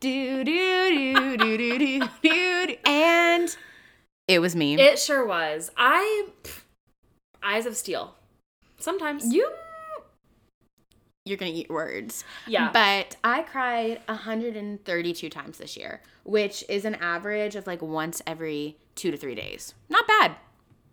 do, 0.00 0.42
do, 0.42 0.90
do, 0.90 1.36
do, 1.36 1.56
do, 1.58 1.78
do, 1.78 2.08
do. 2.22 2.76
And 2.86 3.54
it 4.26 4.38
was 4.38 4.56
me. 4.56 4.80
It 4.80 4.98
sure 4.98 5.24
was. 5.26 5.70
I. 5.76 6.28
Pff, 6.42 6.62
eyes 7.42 7.66
of 7.66 7.76
steel. 7.76 8.14
Sometimes. 8.78 9.32
You 9.32 9.50
you're 11.26 11.38
gonna 11.38 11.52
eat 11.52 11.70
words. 11.70 12.24
Yeah. 12.46 12.70
But 12.72 13.16
I 13.24 13.42
cried 13.42 14.00
132 14.06 15.30
times 15.30 15.58
this 15.58 15.76
year, 15.76 16.02
which 16.24 16.64
is 16.68 16.84
an 16.84 16.94
average 16.96 17.56
of 17.56 17.66
like 17.66 17.80
once 17.80 18.20
every 18.26 18.76
two 18.94 19.10
to 19.10 19.16
three 19.16 19.34
days. 19.34 19.74
Not 19.88 20.06
bad. 20.06 20.36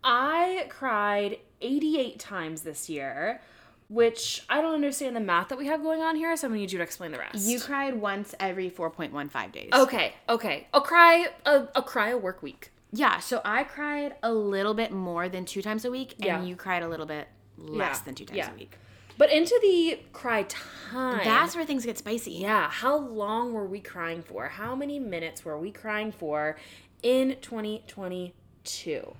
I 0.04 0.66
cried 0.68 1.38
88 1.62 2.18
times 2.18 2.62
this 2.62 2.90
year, 2.90 3.40
which 3.88 4.44
I 4.50 4.60
don't 4.60 4.74
understand 4.74 5.14
the 5.16 5.20
math 5.20 5.48
that 5.48 5.58
we 5.58 5.66
have 5.66 5.82
going 5.82 6.02
on 6.02 6.16
here, 6.16 6.36
so 6.36 6.46
I'm 6.46 6.52
gonna 6.52 6.60
need 6.60 6.72
you 6.72 6.78
to 6.78 6.84
explain 6.84 7.12
the 7.12 7.18
rest. 7.18 7.46
You 7.48 7.60
cried 7.60 7.94
once 8.00 8.34
every 8.40 8.70
4.15 8.70 9.52
days. 9.52 9.70
Okay, 9.72 10.14
okay. 10.28 10.66
I'll 10.74 10.80
cry 10.80 11.28
a 11.46 11.68
I'll 11.74 11.82
cry 11.82 12.08
a 12.10 12.18
work 12.18 12.42
week. 12.42 12.70
Yeah, 12.92 13.20
so 13.20 13.40
I 13.44 13.64
cried 13.64 14.16
a 14.22 14.32
little 14.32 14.74
bit 14.74 14.92
more 14.92 15.28
than 15.28 15.44
two 15.46 15.62
times 15.62 15.84
a 15.86 15.90
week, 15.90 16.12
and 16.16 16.24
Yeah. 16.24 16.42
you 16.42 16.56
cried 16.56 16.82
a 16.82 16.88
little 16.88 17.06
bit 17.06 17.28
less 17.56 17.98
Yeah, 17.98 18.04
than 18.04 18.14
two 18.14 18.24
times 18.26 18.36
yeah. 18.38 18.50
a 18.52 18.54
week. 18.54 18.76
But 19.18 19.30
into 19.30 19.58
the 19.62 20.00
cry 20.12 20.44
time. 20.44 21.20
That's 21.22 21.54
where 21.54 21.64
things 21.66 21.84
get 21.84 21.98
spicy. 21.98 22.32
yeah, 22.32 22.68
how 22.70 22.96
long 22.96 23.52
were 23.52 23.66
we 23.66 23.78
crying 23.80 24.22
for? 24.22 24.48
How 24.48 24.74
many 24.74 24.98
minutes 24.98 25.44
were 25.44 25.58
we 25.58 25.70
crying 25.70 26.12
for 26.12 26.56
in 27.02 27.36
2022? 27.42 29.14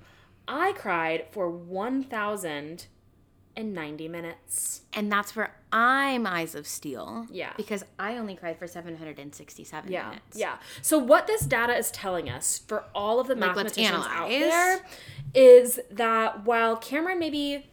I 0.54 0.72
cried 0.72 1.24
for 1.30 1.48
1090 1.48 4.08
minutes. 4.08 4.82
And 4.92 5.10
that's 5.10 5.34
where 5.34 5.54
I'm 5.72 6.26
Eyes 6.26 6.54
of 6.54 6.66
Steel. 6.66 7.26
Yeah. 7.30 7.54
Because 7.56 7.82
I 7.98 8.18
only 8.18 8.34
cried 8.36 8.58
for 8.58 8.66
767 8.66 9.90
Yeah, 9.90 10.08
minutes. 10.10 10.36
yeah. 10.36 10.58
So 10.82 10.98
what 10.98 11.26
this 11.26 11.46
data 11.46 11.74
is 11.76 11.90
telling 11.90 12.28
us 12.28 12.58
for 12.58 12.84
all 12.94 13.18
of 13.20 13.28
the 13.28 13.34
Like, 13.34 13.56
mathematicians 13.56 14.04
out 14.08 14.28
there 14.28 14.84
is 15.34 15.80
that 15.90 16.44
while 16.44 16.76
Camryn 16.76 17.18
maybe 17.18 17.70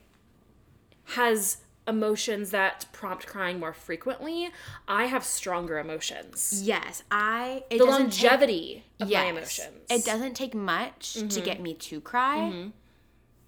has 1.16 1.58
emotions 1.90 2.52
that 2.52 2.86
prompt 2.94 3.26
crying 3.28 3.60
more 3.60 3.74
frequently, 3.74 4.50
I 4.88 5.06
have 5.06 5.24
stronger 5.26 5.80
emotions. 5.80 6.62
Yes, 6.64 7.04
I. 7.12 7.64
It 7.70 7.80
The 7.80 7.86
doesn't 7.86 8.12
take- 8.12 8.24
longevity 8.24 8.84
of 9.00 9.10
yes, 9.10 9.24
my 9.24 9.30
emotions. 9.32 9.78
It 9.90 10.06
doesn't 10.06 10.36
take 10.36 10.54
much 10.56 11.16
Mm-hmm. 11.18 11.28
to 11.30 11.42
get 11.42 11.60
me 11.62 11.74
to 11.74 12.00
cry. 12.02 12.72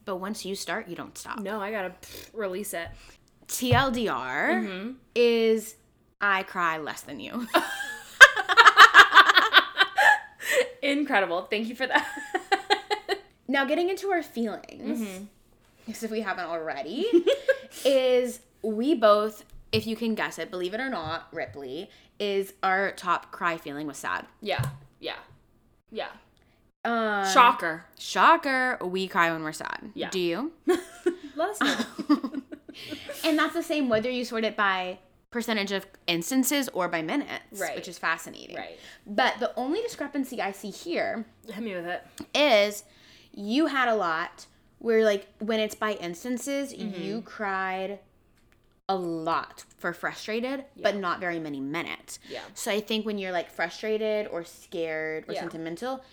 But 0.04 0.16
once 0.18 0.44
you 0.46 0.56
start, 0.56 0.88
you 0.90 0.96
don't 0.96 1.18
stop. 1.18 1.40
No, 1.40 1.62
I 1.62 1.72
gotta 1.72 1.94
release 2.34 2.74
it. 2.74 2.88
TLDR 3.48 4.64
Mm-hmm. 4.64 4.92
is 5.16 5.76
I 6.20 6.44
cry 6.44 6.78
less 6.78 7.02
than 7.02 7.20
you. 7.20 7.48
Incredible. 10.82 11.44
Thank 11.44 11.68
you 11.68 11.76
for 11.76 11.86
that. 11.88 12.08
now, 13.48 13.66
getting 13.66 13.90
into 13.90 14.10
our 14.12 14.24
feelings, 14.24 15.00
Mm-hmm. 15.02 15.24
because 15.86 16.04
if 16.04 16.12
we 16.12 16.22
haven't 16.22 16.46
already, 16.46 17.06
is 17.86 18.40
we 18.62 18.94
both, 18.96 19.44
if 19.72 19.86
you 19.88 19.96
can 19.96 20.16
guess 20.16 20.38
it, 20.40 20.52
believe 20.52 20.74
it 20.74 20.80
or 20.80 20.90
not, 20.90 21.28
Ripley, 21.34 21.90
is 22.20 22.54
our 22.64 22.92
top 22.92 23.32
cry 23.32 23.58
feeling 23.58 23.88
was 23.88 23.98
sad. 23.98 24.26
yeah, 24.42 24.64
yeah, 25.00 25.16
yeah. 25.92 26.10
Um, 26.84 27.32
Shocker. 27.32 27.86
Shocker, 28.00 28.78
we 28.84 29.08
cry 29.08 29.32
when 29.32 29.44
we're 29.44 29.52
sad. 29.52 29.92
Yeah. 29.94 30.10
Do 30.10 30.20
you? 30.20 30.52
Let 31.36 31.50
us 31.50 31.62
know. 31.62 32.32
and 33.24 33.38
that's 33.38 33.54
the 33.54 33.62
same 33.64 33.88
whether 33.90 34.10
you 34.10 34.26
sort 34.26 34.44
it 34.44 34.56
by 34.58 34.98
percentage 35.30 35.72
of 35.72 35.86
instances 36.08 36.70
or 36.74 36.88
by 36.88 37.02
minutes, 37.04 37.60
Right. 37.60 37.76
which 37.76 37.88
is 37.88 37.98
fascinating. 38.00 38.58
right. 38.58 38.80
But 39.06 39.36
the 39.40 39.54
only 39.58 39.82
discrepancy 39.82 40.42
I 40.42 40.52
see 40.52 40.72
here 40.72 41.26
Hit 41.48 41.64
me 41.64 41.76
with 41.76 41.86
it. 41.86 42.04
is 42.34 42.84
you 43.32 43.68
had 43.68 43.88
a 43.88 43.96
lot 43.96 44.48
where 44.82 45.04
like 45.06 45.28
when 45.40 45.60
it's 45.60 45.76
by 45.76 45.94
instances, 45.94 46.74
Mm-hmm. 46.74 47.02
you 47.02 47.22
cried 47.22 48.00
a 48.90 48.96
lot 48.96 49.64
for 49.78 49.94
frustrated, 49.94 50.66
but 50.82 50.96
not 50.98 51.20
very 51.20 51.40
many 51.40 51.62
minutes. 51.62 52.20
Yeah. 52.30 52.42
So 52.54 52.72
I 52.72 52.82
think 52.82 53.06
when 53.06 53.18
you're 53.18 53.32
like 53.32 53.50
frustrated 53.50 54.28
or 54.28 54.44
scared 54.44 55.26
or 55.30 55.34
Yeah. 55.34 55.42
sentimental, 55.42 56.04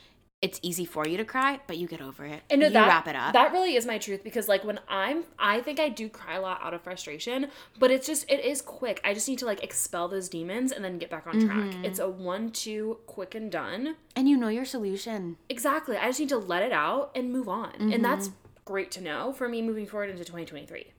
it's 0.41 0.61
easy 0.63 0.85
for 0.85 1.05
you 1.09 1.17
to 1.17 1.25
cry, 1.25 1.59
but 1.67 1.79
you 1.79 1.89
get 1.89 2.01
over 2.01 2.25
it. 2.25 2.43
And 2.49 2.61
no, 2.61 2.69
you 2.69 2.73
that, 2.75 2.87
wrap 2.87 3.09
it 3.09 3.17
up. 3.17 3.33
That 3.33 3.51
really 3.51 3.75
is 3.75 3.85
my 3.85 3.99
truth 3.99 4.23
because 4.23 4.47
like 4.47 4.63
when 4.63 4.79
I'm 4.87 5.25
I 5.41 5.61
think 5.61 5.81
I 5.81 5.89
do 5.89 6.09
cry 6.09 6.37
a 6.37 6.41
lot 6.41 6.61
out 6.63 6.73
of 6.75 6.83
frustration, 6.83 7.49
but 7.81 7.91
it's 7.91 8.07
just 8.07 8.31
it 8.31 8.45
is 8.45 8.63
quick. 8.63 9.01
I 9.03 9.13
just 9.15 9.29
need 9.29 9.41
to 9.41 9.47
like 9.47 9.65
expel 9.65 10.07
those 10.07 10.29
demons 10.29 10.71
and 10.71 10.85
then 10.85 10.99
get 10.99 11.11
back 11.11 11.27
on 11.27 11.41
track. 11.45 11.57
Mm-hmm. 11.71 11.85
It's 11.85 11.99
a 11.99 12.09
one 12.09 12.53
two 12.53 12.99
quick 13.07 13.35
and 13.35 13.51
done. 13.51 13.97
and 14.15 14.29
you 14.29 14.37
know 14.37 14.47
your 14.49 14.65
solution. 14.65 15.39
Exactly. 15.49 15.97
I 15.97 16.07
just 16.07 16.21
need 16.21 16.29
to 16.29 16.39
let 16.39 16.63
it 16.63 16.73
out 16.73 17.11
and 17.17 17.33
move 17.33 17.49
on. 17.49 17.73
Mm-hmm. 17.73 17.93
And 17.95 18.05
that's 18.05 18.31
great 18.69 18.91
to 18.93 19.01
know 19.01 19.33
for 19.33 19.49
me 19.49 19.63
moving 19.63 19.87
forward 19.87 20.11
into 20.11 20.25
2023. 20.25 20.93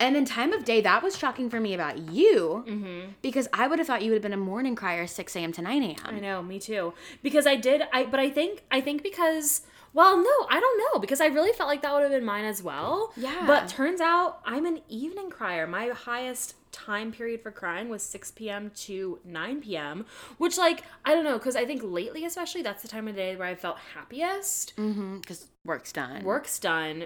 And 0.00 0.16
then 0.16 0.24
time 0.24 0.52
of 0.52 0.64
day, 0.64 0.80
that 0.80 1.02
was 1.02 1.16
shocking 1.18 1.48
for 1.50 1.60
me 1.60 1.74
about 1.74 1.98
you 1.98 2.64
Mm-hmm. 2.66 3.10
because 3.22 3.46
I 3.52 3.66
would 3.68 3.78
have 3.78 3.86
thought 3.88 4.02
you 4.02 4.10
would 4.10 4.16
have 4.16 4.22
been 4.22 4.32
a 4.32 4.48
morning 4.52 4.74
crier 4.74 5.06
6 5.06 5.36
a.m. 5.36 5.52
to 5.52 5.62
9 5.62 5.82
a.m. 5.82 5.96
I 6.16 6.18
know, 6.20 6.42
me 6.42 6.58
too. 6.58 6.94
Because 7.22 7.46
I 7.46 7.56
did 7.56 7.82
I 7.92 8.04
but 8.04 8.18
I 8.20 8.30
think 8.30 8.62
I 8.70 8.80
think 8.80 9.02
because 9.02 9.62
well, 9.94 10.16
no, 10.16 10.36
I 10.48 10.58
don't 10.58 10.78
know 10.84 11.00
because 11.00 11.20
I 11.20 11.26
really 11.26 11.52
felt 11.52 11.68
like 11.68 11.82
that 11.82 11.92
would 11.92 12.02
have 12.02 12.10
been 12.10 12.24
mine 12.24 12.46
as 12.46 12.62
well. 12.62 13.12
Yeah. 13.16 13.44
But 13.46 13.68
turns 13.68 14.00
out 14.00 14.40
I'm 14.46 14.64
an 14.66 14.80
evening 14.88 15.28
crier. 15.30 15.66
My 15.66 15.88
highest 15.88 16.54
time 16.72 17.12
period 17.12 17.42
for 17.42 17.50
crying 17.50 17.88
was 17.88 18.02
6 18.02 18.32
p.m. 18.32 18.70
to 18.76 19.20
9 19.24 19.60
p.m., 19.60 20.06
which 20.38 20.58
like 20.58 20.82
I 21.04 21.14
don't 21.14 21.24
know 21.24 21.38
because 21.38 21.56
I 21.56 21.64
think 21.64 21.82
lately 21.84 22.24
especially 22.24 22.62
that's 22.62 22.82
the 22.82 22.88
time 22.88 23.06
of 23.06 23.14
day 23.14 23.36
where 23.36 23.48
I 23.48 23.54
felt 23.54 23.78
happiest. 23.94 24.74
Mm-hmm, 24.76 25.18
because 25.18 25.46
work's 25.64 25.92
done. 25.92 26.24
Work's 26.24 26.58
done, 26.58 27.04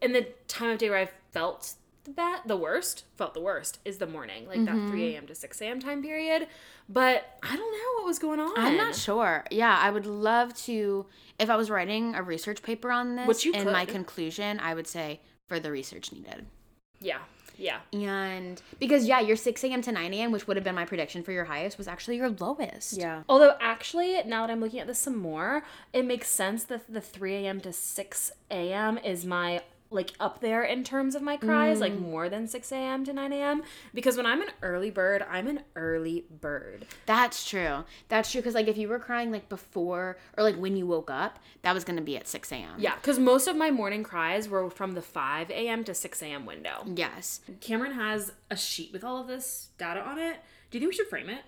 and 0.00 0.14
the 0.14 0.28
time 0.48 0.70
of 0.70 0.78
day 0.78 0.88
where 0.88 0.98
I 0.98 1.10
felt 1.32 1.74
the 2.04 2.10
bad, 2.10 2.40
the 2.46 2.56
worst, 2.56 3.04
felt 3.16 3.34
the 3.34 3.40
worst 3.40 3.78
is 3.84 3.98
the 3.98 4.06
morning, 4.06 4.46
like 4.46 4.64
that 4.64 4.74
mm-hmm. 4.74 4.90
3 4.90 5.14
a.m. 5.14 5.26
to 5.26 5.34
6 5.34 5.60
a.m. 5.62 5.80
time 5.80 6.02
period. 6.02 6.46
But 6.88 7.38
I 7.42 7.56
don't 7.56 7.72
know 7.72 7.94
what 7.96 8.06
was 8.06 8.18
going 8.18 8.40
on. 8.40 8.52
I'm 8.56 8.76
not 8.76 8.94
sure. 8.94 9.44
Yeah, 9.50 9.76
I 9.80 9.90
would 9.90 10.06
love 10.06 10.54
to. 10.64 11.06
If 11.38 11.50
I 11.50 11.56
was 11.56 11.70
writing 11.70 12.14
a 12.14 12.22
research 12.22 12.62
paper 12.62 12.92
on 12.92 13.16
this, 13.16 13.46
in 13.46 13.64
my 13.64 13.84
conclusion, 13.86 14.60
I 14.60 14.74
would 14.74 14.86
say 14.86 15.20
further 15.48 15.72
research 15.72 16.12
needed. 16.12 16.46
Yeah, 17.00 17.18
yeah. 17.56 17.80
And 17.92 18.60
because, 18.78 19.06
yeah, 19.06 19.20
your 19.20 19.36
6 19.36 19.64
a.m. 19.64 19.82
to 19.82 19.92
9 19.92 20.14
a.m., 20.14 20.32
which 20.32 20.46
would 20.46 20.56
have 20.56 20.64
been 20.64 20.74
my 20.74 20.84
prediction 20.84 21.22
for 21.22 21.32
your 21.32 21.44
highest, 21.44 21.78
was 21.78 21.88
actually 21.88 22.16
your 22.16 22.30
lowest. 22.30 22.94
Yeah. 22.94 23.22
Although 23.28 23.56
actually, 23.60 24.22
now 24.24 24.46
that 24.46 24.52
I'm 24.52 24.60
looking 24.60 24.80
at 24.80 24.86
this 24.86 24.98
some 24.98 25.16
more, 25.16 25.64
it 25.92 26.04
makes 26.04 26.28
sense 26.28 26.64
that 26.64 26.92
the 26.92 27.00
3 27.00 27.34
a.m. 27.34 27.60
to 27.60 27.72
6 27.72 28.32
a.m. 28.50 28.98
is 28.98 29.24
my 29.24 29.62
like 29.94 30.12
up 30.20 30.40
there 30.40 30.62
in 30.62 30.84
terms 30.84 31.14
of 31.14 31.22
my 31.22 31.36
cries, 31.36 31.80
like 31.80 31.92
mm. 31.92 32.02
more 32.02 32.28
than 32.28 32.46
6 32.46 32.72
a.m. 32.72 33.04
to 33.04 33.12
9 33.12 33.32
a.m. 33.32 33.62
Because 33.94 34.16
when 34.16 34.26
I'm 34.26 34.42
an 34.42 34.50
early 34.62 34.90
bird, 34.90 35.24
I'm 35.30 35.46
an 35.46 35.60
early 35.76 36.24
bird. 36.40 36.86
That's 37.06 37.48
true. 37.48 37.84
That's 38.08 38.30
true. 38.30 38.40
Because, 38.40 38.54
like, 38.54 38.68
if 38.68 38.76
you 38.76 38.88
were 38.88 38.98
crying, 38.98 39.30
like, 39.30 39.48
before 39.48 40.18
or, 40.36 40.44
like, 40.44 40.56
when 40.56 40.76
you 40.76 40.86
woke 40.86 41.10
up, 41.10 41.38
that 41.62 41.72
was 41.72 41.84
going 41.84 41.96
to 41.96 42.02
be 42.02 42.16
at 42.16 42.28
6 42.28 42.52
a.m. 42.52 42.74
Yeah, 42.78 42.96
because 42.96 43.18
most 43.18 43.46
of 43.46 43.56
my 43.56 43.70
morning 43.70 44.02
cries 44.02 44.48
were 44.48 44.68
from 44.70 44.92
the 44.92 45.02
5 45.02 45.50
a.m. 45.50 45.84
to 45.84 45.94
6 45.94 46.22
a.m. 46.22 46.44
window. 46.44 46.84
Yes. 46.94 47.40
Camryn 47.60 47.94
has 47.94 48.32
a 48.50 48.56
sheet 48.56 48.92
with 48.92 49.04
all 49.04 49.20
of 49.20 49.28
this 49.28 49.68
data 49.78 50.00
on 50.00 50.18
it. 50.18 50.38
Do 50.70 50.78
you 50.78 50.80
think 50.80 50.90
we 50.90 50.96
should 50.96 51.08
frame 51.08 51.30
it? 51.30 51.42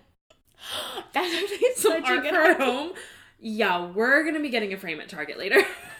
That's 1.13 1.33
actually 1.33 1.57
Some 1.75 2.03
art 2.03 2.27
for 2.27 2.63
home. 2.63 2.91
Yeah, 3.39 3.85
we're 3.85 4.23
gonna 4.23 4.39
be 4.39 4.49
getting 4.49 4.73
a 4.73 4.77
frame 4.77 4.99
at 4.99 5.09
Target 5.09 5.37
later. 5.37 5.61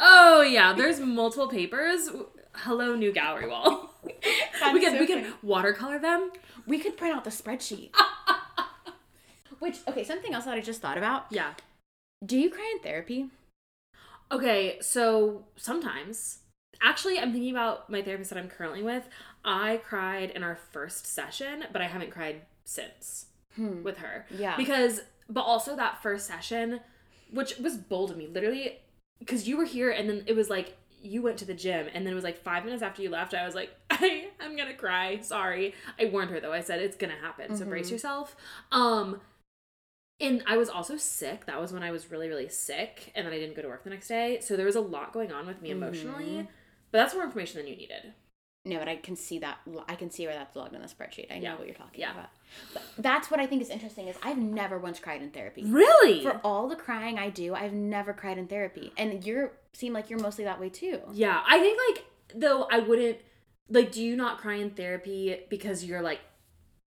oh 0.00 0.42
yeah, 0.42 0.72
there's 0.72 1.00
multiple 1.00 1.48
papers. 1.48 2.10
Hello, 2.54 2.94
new 2.94 3.12
gallery 3.12 3.48
wall. 3.48 3.90
we 4.04 4.80
could 4.80 4.92
so 4.92 4.98
we 4.98 5.06
could 5.06 5.26
watercolor 5.42 5.98
them. 5.98 6.30
We 6.66 6.78
could 6.78 6.96
print 6.96 7.14
out 7.16 7.24
the 7.24 7.30
spreadsheet. 7.30 7.90
Which, 9.58 9.78
okay, 9.88 10.04
something 10.04 10.34
else 10.34 10.44
that 10.44 10.54
I 10.54 10.60
just 10.60 10.80
thought 10.80 10.98
about. 10.98 11.26
Yeah. 11.30 11.54
Do 12.24 12.38
you 12.38 12.50
cry 12.50 12.70
in 12.76 12.82
therapy? 12.82 13.30
Okay, 14.30 14.78
so 14.80 15.44
sometimes. 15.56 16.38
Actually, 16.82 17.18
I'm 17.18 17.32
thinking 17.32 17.50
about 17.50 17.88
my 17.88 18.02
therapist 18.02 18.30
that 18.30 18.38
I'm 18.38 18.48
currently 18.48 18.82
with. 18.82 19.08
I 19.44 19.80
cried 19.84 20.30
in 20.30 20.42
our 20.42 20.56
first 20.56 21.06
session, 21.06 21.64
but 21.72 21.80
I 21.80 21.86
haven't 21.86 22.10
cried 22.10 22.42
since 22.64 23.26
hmm. 23.54 23.82
with 23.82 23.98
her. 23.98 24.26
Yeah. 24.30 24.56
Because, 24.56 25.00
but 25.28 25.42
also 25.42 25.76
that 25.76 26.02
first 26.02 26.26
session, 26.26 26.80
which 27.34 27.58
was 27.58 27.76
bold 27.76 28.10
of 28.10 28.16
me, 28.16 28.26
literally, 28.26 28.78
because 29.18 29.46
you 29.46 29.56
were 29.56 29.64
here 29.64 29.90
and 29.90 30.08
then 30.08 30.22
it 30.26 30.34
was 30.34 30.48
like, 30.48 30.76
you 31.02 31.20
went 31.20 31.36
to 31.36 31.44
the 31.44 31.54
gym 31.54 31.86
and 31.92 32.06
then 32.06 32.12
it 32.12 32.14
was 32.14 32.24
like 32.24 32.42
five 32.42 32.64
minutes 32.64 32.82
after 32.82 33.02
you 33.02 33.10
left, 33.10 33.34
I 33.34 33.44
was 33.44 33.54
like, 33.54 33.70
I, 33.90 34.28
I'm 34.40 34.56
gonna 34.56 34.74
cry. 34.74 35.20
Sorry. 35.20 35.74
I 36.00 36.06
warned 36.06 36.30
her 36.30 36.40
though. 36.40 36.52
I 36.52 36.60
said 36.60 36.80
it's 36.80 36.96
gonna 36.96 37.18
happen. 37.20 37.54
So 37.56 37.64
brace 37.66 37.90
yourself. 37.90 38.36
Um, 38.72 39.20
and 40.20 40.42
I 40.46 40.56
was 40.56 40.68
also 40.68 40.96
sick. 40.96 41.46
That 41.46 41.60
was 41.60 41.72
when 41.72 41.82
I 41.82 41.90
was 41.90 42.10
really, 42.10 42.28
really 42.28 42.48
sick, 42.48 43.10
and 43.14 43.26
then 43.26 43.34
I 43.34 43.38
didn't 43.38 43.56
go 43.56 43.62
to 43.62 43.68
work 43.68 43.82
the 43.84 43.90
next 43.90 44.08
day. 44.08 44.38
So 44.40 44.56
there 44.56 44.64
was 44.64 44.76
a 44.76 44.80
lot 44.80 45.12
going 45.12 45.32
on 45.32 45.46
with 45.46 45.60
me 45.60 45.70
emotionally. 45.70 46.48
But 46.92 46.98
that's 46.98 47.14
more 47.14 47.24
information 47.24 47.58
than 47.58 47.66
you 47.66 47.76
needed. 47.76 48.14
No, 48.66 48.78
but 48.78 48.88
I 48.88 48.96
can 48.96 49.14
see 49.14 49.38
that. 49.40 49.58
I 49.88 49.94
can 49.94 50.10
see 50.10 50.26
where 50.26 50.34
that's 50.34 50.56
logged 50.56 50.74
in 50.74 50.80
the 50.80 50.88
spreadsheet. 50.88 51.30
I 51.30 51.38
know 51.38 51.56
what 51.56 51.66
you're 51.66 51.76
talking 51.76 52.00
Yeah. 52.00 52.12
about. 52.12 52.30
But 52.72 52.82
that's 52.98 53.30
what 53.30 53.38
I 53.38 53.46
think 53.46 53.60
is 53.60 53.68
interesting 53.68 54.08
is 54.08 54.16
I've 54.22 54.38
never 54.38 54.78
once 54.78 54.98
cried 54.98 55.20
in 55.20 55.30
therapy. 55.30 55.64
Really? 55.64 56.22
For 56.22 56.40
all 56.42 56.68
the 56.68 56.76
crying 56.76 57.18
I 57.18 57.28
do, 57.28 57.54
I've 57.54 57.74
never 57.74 58.14
cried 58.14 58.38
in 58.38 58.46
therapy. 58.46 58.92
And 58.96 59.24
you're 59.26 59.52
seem 59.74 59.92
like 59.92 60.08
you're 60.08 60.20
mostly 60.20 60.44
that 60.44 60.60
way 60.60 60.70
too. 60.70 61.00
Yeah, 61.12 61.42
I 61.46 61.58
think 61.60 61.78
like 61.88 62.04
though 62.34 62.66
I 62.70 62.78
wouldn't 62.78 63.18
like 63.68 63.92
do 63.92 64.02
you 64.02 64.16
not 64.16 64.38
cry 64.38 64.54
in 64.54 64.70
therapy 64.70 65.40
because 65.50 65.84
you're 65.84 66.02
like 66.02 66.20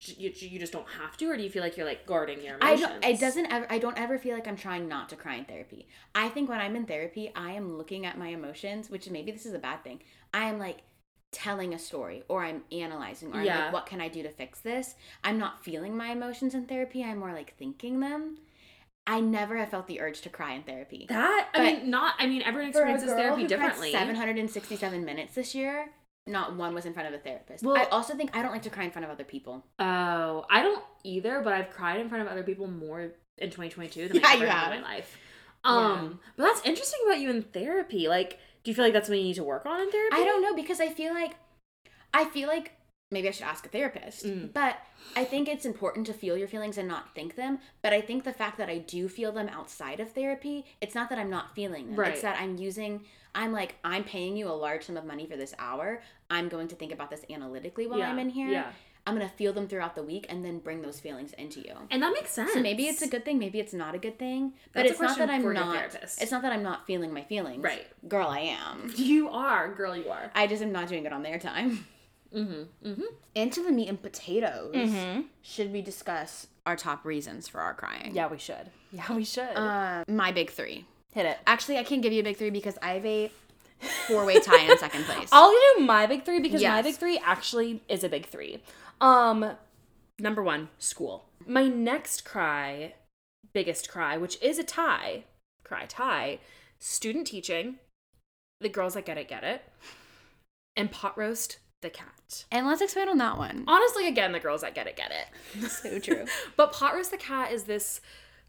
you, 0.00 0.32
you 0.34 0.58
just 0.58 0.72
don't 0.72 0.88
have 1.00 1.16
to 1.18 1.26
or 1.26 1.36
do 1.36 1.42
you 1.44 1.48
feel 1.50 1.62
like 1.62 1.76
you're 1.76 1.86
like 1.86 2.04
guarding 2.06 2.42
your 2.42 2.58
I 2.60 2.76
don't. 2.76 3.04
It 3.04 3.20
doesn't 3.20 3.46
ever. 3.46 3.66
I 3.70 3.78
don't 3.78 3.96
ever 3.98 4.18
feel 4.18 4.34
like 4.34 4.48
I'm 4.48 4.56
trying 4.56 4.88
not 4.88 5.08
to 5.10 5.16
cry 5.16 5.36
in 5.36 5.44
therapy. 5.44 5.86
I 6.14 6.28
think 6.28 6.50
when 6.50 6.58
I'm 6.58 6.74
in 6.76 6.86
therapy, 6.86 7.32
I 7.36 7.52
am 7.52 7.78
looking 7.78 8.04
at 8.04 8.18
my 8.18 8.28
emotions, 8.28 8.90
which 8.90 9.08
maybe 9.08 9.30
this 9.30 9.46
is 9.46 9.54
a 9.54 9.58
bad 9.60 9.84
thing. 9.84 10.00
I 10.34 10.46
am 10.48 10.58
like 10.58 10.78
telling 11.32 11.74
a 11.74 11.78
story, 11.78 12.22
or 12.28 12.44
I'm 12.44 12.62
analyzing, 12.70 13.32
or 13.32 13.38
I'm 13.40 13.46
like, 13.64 13.72
what 13.72 13.86
can 13.86 14.00
I 14.00 14.08
do 14.08 14.22
to 14.22 14.28
fix 14.30 14.60
this? 14.60 14.94
I'm 15.24 15.38
not 15.38 15.64
feeling 15.64 15.96
my 15.96 16.08
emotions 16.12 16.54
in 16.54 16.66
therapy. 16.66 17.02
I'm 17.02 17.18
more 17.18 17.32
like 17.32 17.56
thinking 17.58 18.00
them. 18.00 18.36
I 19.06 19.18
never 19.20 19.56
have 19.56 19.70
felt 19.70 19.88
the 19.88 20.00
urge 20.00 20.20
to 20.20 20.28
cry 20.28 20.52
in 20.52 20.62
therapy. 20.62 21.06
that 21.08 21.48
i 21.54 21.58
mean 21.64 21.90
not 21.90 22.14
i 22.20 22.26
mean 22.28 22.40
everyone 22.42 22.68
experiences 22.68 23.10
therapy 23.10 23.46
differently 23.48 23.90
767 23.90 25.04
minutes 25.04 25.34
this 25.34 25.54
year. 25.54 25.90
Not 26.24 26.54
one 26.54 26.72
was 26.72 26.86
in 26.86 26.94
front 26.94 27.08
of 27.08 27.14
a 27.14 27.18
therapist. 27.18 27.64
Well- 27.64 27.76
I 27.76 27.84
also 27.86 28.14
think 28.14 28.30
I 28.36 28.42
don't 28.42 28.52
like 28.52 28.62
to 28.62 28.70
cry 28.70 28.84
in 28.84 28.92
front 28.92 29.04
of 29.04 29.10
other 29.10 29.24
people. 29.24 29.64
oh 29.80 30.44
i 30.48 30.62
don't 30.62 30.84
either 31.02 31.40
but 31.42 31.52
i've 31.52 31.70
cried 31.70 32.00
in 32.00 32.08
front 32.08 32.22
of 32.22 32.28
other 32.28 32.44
people 32.44 32.68
more 32.68 33.00
in 33.38 33.50
2022 33.50 34.06
than 34.08 34.16
Yeah, 34.20 34.28
i've 34.28 34.42
ever 34.42 34.50
have. 34.50 34.72
in 34.74 34.82
my 34.82 34.88
life 34.88 35.18
um 35.64 36.20
but 36.36 36.44
that's 36.44 36.64
interesting 36.64 37.00
about 37.06 37.18
you 37.18 37.30
in 37.30 37.42
therapy 37.42 38.06
like 38.06 38.38
do 38.64 38.70
you 38.70 38.74
feel 38.74 38.84
like 38.84 38.92
that's 38.92 39.06
something 39.08 39.20
you 39.20 39.28
need 39.28 39.34
to 39.34 39.44
work 39.44 39.66
on 39.66 39.80
in 39.80 39.90
therapy 39.90 40.16
I 40.16 40.24
don't 40.24 40.42
know 40.42 40.54
because 40.54 40.80
I 40.80 40.88
feel 40.88 41.14
like 41.14 41.36
I 42.14 42.24
feel 42.26 42.48
like 42.48 42.72
maybe 43.12 43.28
I 43.28 43.30
should 43.30 43.46
ask 43.46 43.64
a 43.66 43.68
therapist. 43.68 44.24
Mm. 44.24 44.52
But 44.52 44.78
I 45.14 45.24
think 45.24 45.48
it's 45.48 45.66
important 45.66 46.06
to 46.06 46.12
feel 46.12 46.36
your 46.36 46.48
feelings 46.48 46.78
and 46.78 46.88
not 46.88 47.14
think 47.14 47.36
them. 47.36 47.58
But 47.82 47.92
I 47.92 48.00
think 48.00 48.24
the 48.24 48.32
fact 48.32 48.58
that 48.58 48.68
I 48.68 48.78
do 48.78 49.08
feel 49.08 49.32
them 49.32 49.48
outside 49.48 50.00
of 50.00 50.12
therapy, 50.12 50.64
it's 50.80 50.94
not 50.94 51.10
that 51.10 51.18
I'm 51.18 51.30
not 51.30 51.54
feeling 51.54 51.88
them. 51.88 51.96
Right. 51.96 52.12
It's 52.12 52.22
that 52.22 52.40
I'm 52.40 52.56
using 52.56 53.02
I'm 53.34 53.52
like 53.52 53.76
I'm 53.84 54.04
paying 54.04 54.36
you 54.36 54.48
a 54.48 54.52
large 54.52 54.84
sum 54.84 54.96
of 54.96 55.04
money 55.04 55.26
for 55.26 55.36
this 55.36 55.54
hour. 55.58 56.02
I'm 56.30 56.48
going 56.48 56.68
to 56.68 56.74
think 56.74 56.92
about 56.92 57.10
this 57.10 57.24
analytically 57.30 57.86
while 57.86 57.98
Yeah, 57.98 58.10
I'm 58.10 58.18
in 58.18 58.30
here. 58.30 58.48
yeah. 58.48 58.72
I'm 59.06 59.16
going 59.16 59.28
to 59.28 59.34
feel 59.34 59.52
them 59.52 59.66
throughout 59.66 59.94
the 59.96 60.02
week 60.02 60.26
and 60.28 60.44
then 60.44 60.60
bring 60.60 60.80
those 60.82 61.00
feelings 61.00 61.32
into 61.32 61.60
you. 61.60 61.74
and 61.90 62.02
that 62.02 62.12
makes 62.12 62.30
sense 62.30 62.52
So 62.52 62.60
maybe 62.60 62.84
it's 62.86 63.02
a 63.02 63.08
good 63.08 63.24
thing, 63.24 63.38
maybe 63.38 63.58
it's 63.58 63.72
not 63.74 63.94
a 63.94 63.98
good 63.98 64.16
thing. 64.18 64.52
But 64.72 64.84
That's 64.86 64.90
a 64.90 64.92
it's 64.92 65.00
not 65.00 65.18
that 65.18 65.30
I'm 65.30 65.52
not 65.52 65.74
therapist. 65.74 66.22
it's 66.22 66.30
not 66.30 66.42
that 66.42 66.52
I'm 66.52 66.62
not 66.62 66.86
feeling 66.86 67.12
my 67.12 67.22
feelings. 67.22 67.64
Right. 67.64 67.86
Girl, 68.08 68.28
I 68.28 68.40
am. 68.40 68.92
you 68.96 69.28
are 69.28 69.74
girl 69.74 69.96
you 69.96 70.08
are 70.10 70.30
I 70.34 70.46
just 70.46 70.62
am 70.62 70.70
not 70.72 70.88
doing 70.88 71.04
it 71.04 71.12
on 71.12 71.22
their 71.24 71.38
time. 71.40 71.86
mm-hmm 72.34 72.88
mm-hmm 72.88 73.02
Into 73.34 73.62
the 73.64 73.72
meat 73.72 73.88
and 73.88 74.00
potatoes. 74.00 74.74
Mhm. 74.74 75.24
Should 75.42 75.72
we 75.72 75.82
discuss 75.82 76.46
our 76.64 76.76
top 76.76 77.04
reasons 77.04 77.48
for 77.48 77.60
our 77.60 77.74
crying? 77.74 78.12
yeah 78.14 78.28
we 78.28 78.38
should 78.38 78.70
yeah 78.92 79.12
we 79.12 79.24
should 79.24 79.56
Uh, 79.56 80.04
my 80.06 80.30
big 80.32 80.50
three. 80.50 80.86
hit 81.12 81.26
it 81.26 81.38
Actually, 81.46 81.78
I 81.78 81.82
can't 81.84 82.02
give 82.02 82.12
you 82.12 82.20
a 82.20 82.24
big 82.24 82.36
three 82.36 82.50
because 82.50 82.78
I 82.80 82.92
have 82.94 83.04
a 83.06 83.30
four-way 84.06 84.38
tie 84.38 84.60
in 84.70 84.78
second 84.78 85.04
place. 85.06 85.28
I'll 85.32 85.50
do 85.50 85.84
my 85.84 86.06
big 86.06 86.24
three 86.24 86.38
because 86.40 86.62
my 86.62 86.82
big 86.82 86.94
three 86.94 87.18
actually 87.24 87.82
is 87.88 88.04
a 88.04 88.08
big 88.08 88.26
three. 88.26 88.62
Um, 89.02 89.56
number 90.18 90.42
one, 90.42 90.68
school. 90.78 91.26
My 91.46 91.66
next 91.66 92.24
cry, 92.24 92.94
biggest 93.52 93.90
cry, 93.90 94.16
which 94.16 94.40
is 94.40 94.58
a 94.58 94.62
tie, 94.64 95.24
cry 95.64 95.86
tie, 95.86 96.38
student 96.78 97.26
teaching. 97.26 97.76
The 98.60 98.68
girls 98.68 98.94
that 98.94 99.04
get 99.04 99.18
it 99.18 99.26
get 99.28 99.42
it, 99.42 99.62
and 100.76 100.90
pot 100.90 101.18
roast 101.18 101.58
the 101.82 101.90
cat. 101.90 102.44
and 102.52 102.64
let's 102.64 102.80
expand 102.80 103.10
on 103.10 103.18
that 103.18 103.36
one. 103.36 103.64
Honestly, 103.66 104.06
again, 104.06 104.30
the 104.30 104.38
girls 104.38 104.60
that 104.60 104.72
get 104.72 104.86
it 104.86 104.96
get 104.96 105.10
it. 105.10 105.68
So 105.68 105.98
true. 105.98 106.26
But 106.56 106.72
Pot 106.72 106.94
Roast 106.94 107.10
the 107.10 107.16
Cat 107.16 107.50
is 107.50 107.64
this 107.64 108.00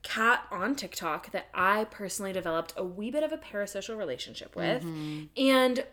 cat 0.04 0.46
on 0.52 0.76
TikTok 0.76 1.32
that 1.32 1.48
I 1.52 1.86
personally 1.86 2.32
developed 2.32 2.74
a 2.78 2.84
wee 2.84 3.10
bit 3.10 3.24
of 3.24 3.32
a 3.32 3.38
parasocial 3.38 3.98
relationship 3.98 4.56
with. 4.56 4.86
And 5.36 5.84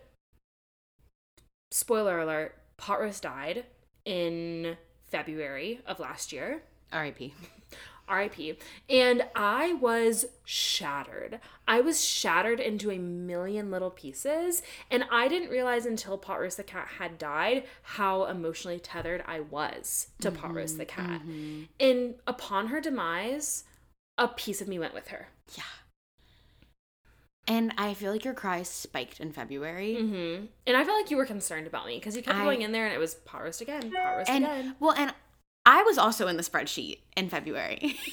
spoiler 1.71 2.19
alert, 2.19 2.55
Pot 2.77 2.99
Roast 3.01 3.23
died 3.23 3.65
in 4.05 4.77
February 5.07 5.81
of 5.85 5.99
last 5.99 6.31
year. 6.31 6.63
R.I.P. 6.91 7.33
RIP. 8.11 8.61
And 8.89 9.23
I 9.35 9.73
was 9.73 10.25
shattered. 10.43 11.39
I 11.67 11.81
was 11.81 12.03
shattered 12.03 12.59
into 12.59 12.91
a 12.91 12.97
million 12.97 13.71
little 13.71 13.89
pieces. 13.89 14.61
And 14.89 15.05
I 15.11 15.27
didn't 15.27 15.49
realize 15.49 15.85
until 15.85 16.17
Pot 16.17 16.39
Roast 16.39 16.57
the 16.57 16.63
Cat 16.63 16.87
had 16.99 17.17
died 17.17 17.63
how 17.83 18.25
emotionally 18.25 18.79
tethered 18.79 19.23
I 19.25 19.39
was 19.39 20.07
to 20.19 20.31
mm-hmm, 20.31 20.41
Pot 20.41 20.53
Roast 20.53 20.77
the 20.77 20.85
Cat. 20.85 21.21
Mm-hmm. 21.21 21.63
And 21.79 22.15
upon 22.27 22.67
her 22.67 22.81
demise, 22.81 23.63
a 24.17 24.27
piece 24.27 24.61
of 24.61 24.67
me 24.67 24.79
went 24.79 24.93
with 24.93 25.07
her. 25.09 25.29
Yeah. 25.55 25.63
And 27.51 27.73
I 27.77 27.93
feel 27.93 28.13
like 28.13 28.23
your 28.23 28.33
cry 28.33 28.63
spiked 28.63 29.19
in 29.19 29.33
February. 29.33 29.97
Mm-hmm. 29.99 30.45
And 30.67 30.77
I 30.77 30.83
felt 30.85 31.01
like 31.01 31.11
you 31.11 31.17
were 31.17 31.25
concerned 31.25 31.67
about 31.67 31.85
me 31.85 31.97
because 31.97 32.15
you 32.15 32.21
kept 32.23 32.37
I- 32.37 32.43
going 32.45 32.61
in 32.61 32.71
there 32.71 32.85
and 32.85 32.93
it 32.95 32.97
was 32.99 33.15
Pot 33.15 33.43
Roast 33.43 33.59
again, 33.59 33.91
Pot 33.91 34.17
Roast 34.17 34.29
And 34.29 34.45
again. 34.45 34.75
well, 34.79 34.93
and 34.93 35.13
I 35.65 35.83
was 35.83 35.97
also 35.97 36.27
in 36.27 36.37
the 36.37 36.43
spreadsheet 36.43 36.99
in 37.17 37.29
February. 37.29 37.97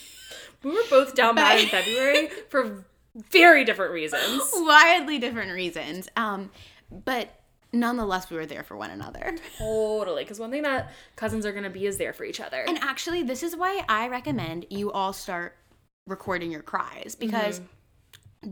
We 0.64 0.72
were 0.72 0.82
both 0.90 1.14
down 1.14 1.36
bad 1.36 1.60
in 1.60 1.68
February 1.68 2.28
for 2.48 2.84
very 3.30 3.64
different 3.64 3.92
reasons. 3.92 4.42
Wildly 4.54 5.18
different 5.20 5.52
reasons. 5.52 6.08
Um, 6.16 6.50
but 6.90 7.32
nonetheless, 7.72 8.28
we 8.28 8.36
were 8.36 8.44
there 8.46 8.64
for 8.64 8.76
one 8.76 8.90
another. 8.90 9.36
Totally. 9.56 10.24
Because 10.24 10.40
one 10.40 10.50
thing 10.50 10.62
that 10.62 10.90
cousins 11.14 11.46
are 11.46 11.52
going 11.52 11.62
to 11.64 11.70
be 11.70 11.86
is 11.86 11.96
there 11.96 12.12
for 12.12 12.24
each 12.24 12.40
other. 12.40 12.64
And 12.66 12.76
actually, 12.78 13.22
this 13.22 13.44
is 13.44 13.54
why 13.54 13.82
I 13.88 14.08
recommend 14.08 14.66
you 14.68 14.90
all 14.90 15.12
start 15.12 15.56
recording 16.08 16.50
your 16.50 16.62
cries 16.62 17.14
because 17.14 17.60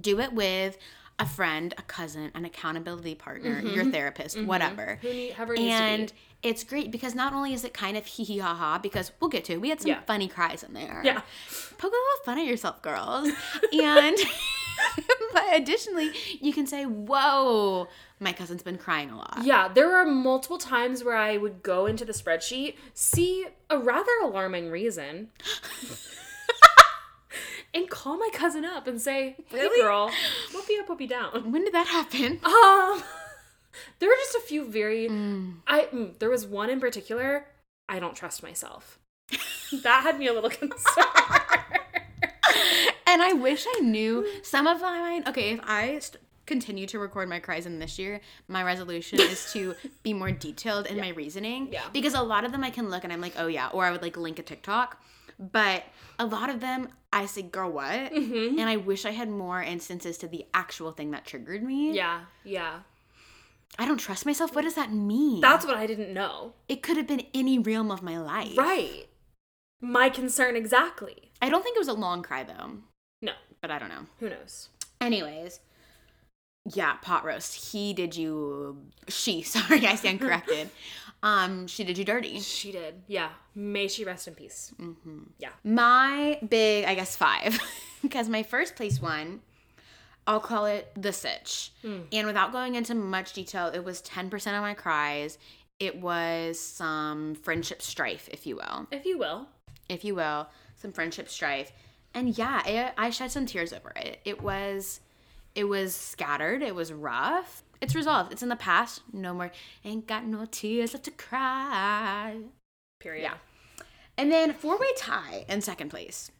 do 0.00 0.20
it 0.20 0.32
with 0.32 0.78
a 1.18 1.26
friend, 1.26 1.74
a 1.78 1.82
cousin, 1.82 2.30
an 2.34 2.44
accountability 2.44 3.14
partner, 3.14 3.56
mm-hmm. 3.62 3.74
your 3.74 3.84
therapist, 3.86 4.36
mm-hmm. 4.36 4.46
whatever. 4.46 4.98
Who 5.00 5.08
need, 5.08 5.34
And 5.72 6.12
it's 6.42 6.62
great 6.62 6.90
because 6.90 7.14
not 7.14 7.32
only 7.32 7.54
is 7.54 7.64
it 7.64 7.72
kind 7.72 7.96
of 7.96 8.04
hee 8.04 8.24
hee 8.24 8.38
ha 8.38 8.54
ha, 8.54 8.78
because 8.78 9.12
we'll 9.20 9.30
get 9.30 9.44
to 9.44 9.54
it. 9.54 9.60
We 9.60 9.70
had 9.70 9.80
some 9.80 9.90
Yeah. 9.90 10.00
funny 10.06 10.28
cries 10.28 10.62
in 10.62 10.74
there. 10.74 11.00
Yeah. 11.04 11.22
Poke 11.78 11.92
a 11.92 11.96
little 11.96 12.24
fun 12.24 12.38
at 12.38 12.44
yourself, 12.44 12.82
girls. 12.82 13.28
and 13.72 14.16
but 15.32 15.44
additionally, 15.54 16.12
you 16.40 16.52
can 16.52 16.66
say, 16.66 16.84
Whoa, 16.84 17.88
my 18.20 18.32
cousin's 18.32 18.62
been 18.62 18.78
crying 18.78 19.10
a 19.10 19.16
lot. 19.16 19.40
Yeah, 19.42 19.68
there 19.68 19.88
were 19.88 20.04
multiple 20.04 20.58
times 20.58 21.02
where 21.02 21.16
I 21.16 21.36
would 21.36 21.62
go 21.62 21.86
into 21.86 22.04
the 22.04 22.12
spreadsheet, 22.12 22.76
see 22.94 23.46
a 23.70 23.78
rather 23.78 24.12
alarming 24.22 24.70
reason, 24.70 25.28
and 27.76 27.88
call 27.90 28.16
my 28.16 28.30
cousin 28.32 28.64
up 28.64 28.86
and 28.86 29.00
say, 29.00 29.36
"Hey, 29.48 29.60
Really? 29.62 29.80
girl, 29.82 30.10
whoopie 30.52 30.80
up, 30.80 30.88
whoopie 30.88 31.08
down." 31.08 31.52
When 31.52 31.62
did 31.64 31.74
that 31.74 31.86
happen? 31.86 32.40
Um, 32.44 33.02
there 33.98 34.08
were 34.08 34.16
just 34.16 34.34
a 34.36 34.40
few 34.40 34.64
very. 34.66 35.08
Mm. 35.08 35.56
I 35.66 35.82
mm, 35.92 36.18
there 36.18 36.30
was 36.30 36.46
one 36.46 36.70
in 36.70 36.80
particular. 36.80 37.46
I 37.88 37.98
don't 38.00 38.16
trust 38.16 38.42
myself. 38.42 38.98
that 39.82 40.02
had 40.02 40.18
me 40.18 40.26
a 40.26 40.32
little 40.32 40.50
concerned. 40.62 41.06
and 43.06 43.22
I 43.22 43.32
wish 43.32 43.66
I 43.76 43.80
knew 43.80 44.26
some 44.42 44.66
of 44.66 44.80
mine. 44.80 45.24
Okay, 45.28 45.50
if 45.52 45.60
I 45.64 45.98
st- 45.98 46.22
continue 46.46 46.86
to 46.86 46.98
record 46.98 47.28
my 47.28 47.40
cries 47.40 47.66
in 47.66 47.78
this 47.80 47.98
year, 47.98 48.20
my 48.48 48.62
resolution 48.62 49.20
is 49.20 49.52
to 49.52 49.74
be 50.02 50.12
more 50.12 50.30
detailed 50.30 50.86
in 50.86 50.96
my 50.98 51.08
reasoning. 51.10 51.68
Yeah. 51.72 51.82
Because 51.92 52.14
a 52.14 52.22
lot 52.22 52.44
of 52.44 52.52
them 52.52 52.62
I 52.62 52.70
can 52.70 52.88
look 52.88 53.02
and 53.04 53.12
I'm 53.12 53.20
like, 53.20 53.34
oh 53.36 53.48
yeah, 53.48 53.68
or 53.68 53.84
I 53.84 53.90
would 53.90 54.02
like 54.02 54.16
link 54.16 54.38
a 54.38 54.42
TikTok. 54.42 55.02
But 55.38 55.82
a 56.18 56.24
lot 56.26 56.48
of 56.48 56.60
them 56.60 56.88
I 57.22 57.26
say, 57.26 57.42
girl, 57.42 57.70
what? 57.70 58.12
Mhm. 58.12 58.58
And 58.58 58.68
I 58.68 58.76
wish 58.76 59.04
I 59.06 59.10
had 59.10 59.28
more 59.30 59.62
instances 59.62 60.18
to 60.18 60.28
the 60.28 60.44
actual 60.52 60.92
thing 60.92 61.10
that 61.12 61.24
triggered 61.24 61.62
me. 61.62 61.92
Yeah, 61.92 62.26
yeah. 62.44 62.80
I 63.78 63.86
don't 63.86 63.98
trust 63.98 64.24
myself. 64.26 64.54
What 64.54 64.62
does 64.62 64.74
that 64.74 64.92
mean? 64.92 65.40
That's 65.40 65.66
what 65.66 65.76
I 65.76 65.86
didn't 65.86 66.12
know. 66.14 66.54
it 66.68 66.82
could 66.82 66.96
have 66.96 67.06
been 67.06 67.26
any 67.34 67.58
realm 67.58 67.90
of 67.90 68.02
my 68.02 68.18
life. 68.18 68.56
Right. 68.56 69.06
My 69.80 70.08
concern 70.08 70.56
exactly. 70.56 71.30
I 71.42 71.48
don't 71.50 71.62
think 71.62 71.76
it 71.76 71.80
was 71.80 71.88
a 71.88 71.92
long 71.92 72.22
cry 72.22 72.42
though. 72.44 72.78
No, 73.22 73.32
But 73.60 73.70
I 73.70 73.78
don't 73.78 73.88
know. 73.88 74.06
who 74.20 74.28
knows? 74.30 74.68
Anyways, 75.00 75.60
yeah, 76.74 76.94
pot 76.96 77.24
roast. 77.24 77.72
He 77.72 77.92
did 77.92 78.16
you. 78.16 78.82
She. 79.08 79.42
Sorry, 79.54 79.86
I 79.86 79.94
stand 79.94 80.20
corrected. 80.20 80.70
um, 81.26 81.66
she 81.66 81.82
did 81.84 81.98
you 81.98 82.04
dirty. 82.04 82.38
She 82.40 82.70
did. 82.72 83.02
Yeah. 83.08 83.30
May 83.54 83.88
she 83.88 84.04
rest 84.04 84.28
in 84.28 84.34
peace. 84.34 84.72
Mm-hmm. 84.80 85.18
Yeah. 85.38 85.48
My 85.64 86.38
big, 86.48 86.84
I 86.84 86.94
guess 86.94 87.16
five, 87.16 87.58
because 88.02 88.28
my 88.28 88.42
first 88.44 88.76
place 88.76 89.00
one, 89.02 89.40
I'll 90.28 90.40
call 90.40 90.66
it 90.66 90.90
the 90.96 91.12
sitch. 91.12 91.72
Hmm. 91.82 92.00
And 92.12 92.26
without 92.26 92.52
going 92.52 92.74
into 92.76 92.94
much 92.94 93.32
detail, 93.32 93.66
it 93.68 93.84
was 93.84 94.00
ten 94.02 94.30
percent 94.30 94.56
of 94.56 94.62
my 94.62 94.74
cries. 94.74 95.38
It 95.80 96.00
was 96.00 96.58
some 96.60 97.34
friendship 97.34 97.82
strife, 97.82 98.28
if 98.32 98.46
you 98.46 98.56
will, 98.56 98.86
If 98.90 99.04
you 99.04 99.18
will. 99.18 99.46
if 99.88 100.04
you 100.04 100.14
will, 100.14 100.48
some 100.76 100.92
friendship 100.92 101.28
strife. 101.28 101.70
And 102.14 102.36
yeah, 102.38 102.66
it, 102.66 102.94
I 102.96 103.10
shed 103.10 103.30
some 103.30 103.44
tears 103.46 103.72
over 103.74 103.92
it. 103.96 104.20
It 104.24 104.40
was, 104.42 105.00
it 105.54 105.64
was 105.64 105.94
scattered. 105.94 106.62
It 106.62 106.74
was 106.74 106.92
rough. 106.92 107.62
It's 107.80 107.94
resolved. 107.94 108.32
It's 108.32 108.42
in 108.42 108.48
the 108.48 108.56
past. 108.56 109.02
No 109.12 109.34
more. 109.34 109.50
Ain't 109.84 110.06
got 110.06 110.24
no 110.24 110.46
tears 110.50 110.94
left 110.94 111.04
to 111.04 111.10
cry. 111.10 112.36
Period. 113.00 113.22
Yeah. 113.22 113.34
And 114.18 114.32
then 114.32 114.52
four 114.54 114.78
way 114.78 114.86
tie 114.96 115.44
in 115.48 115.60
second 115.60 115.90
place. 115.90 116.30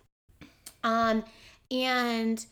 Um, 0.83 1.25
and 1.71 2.45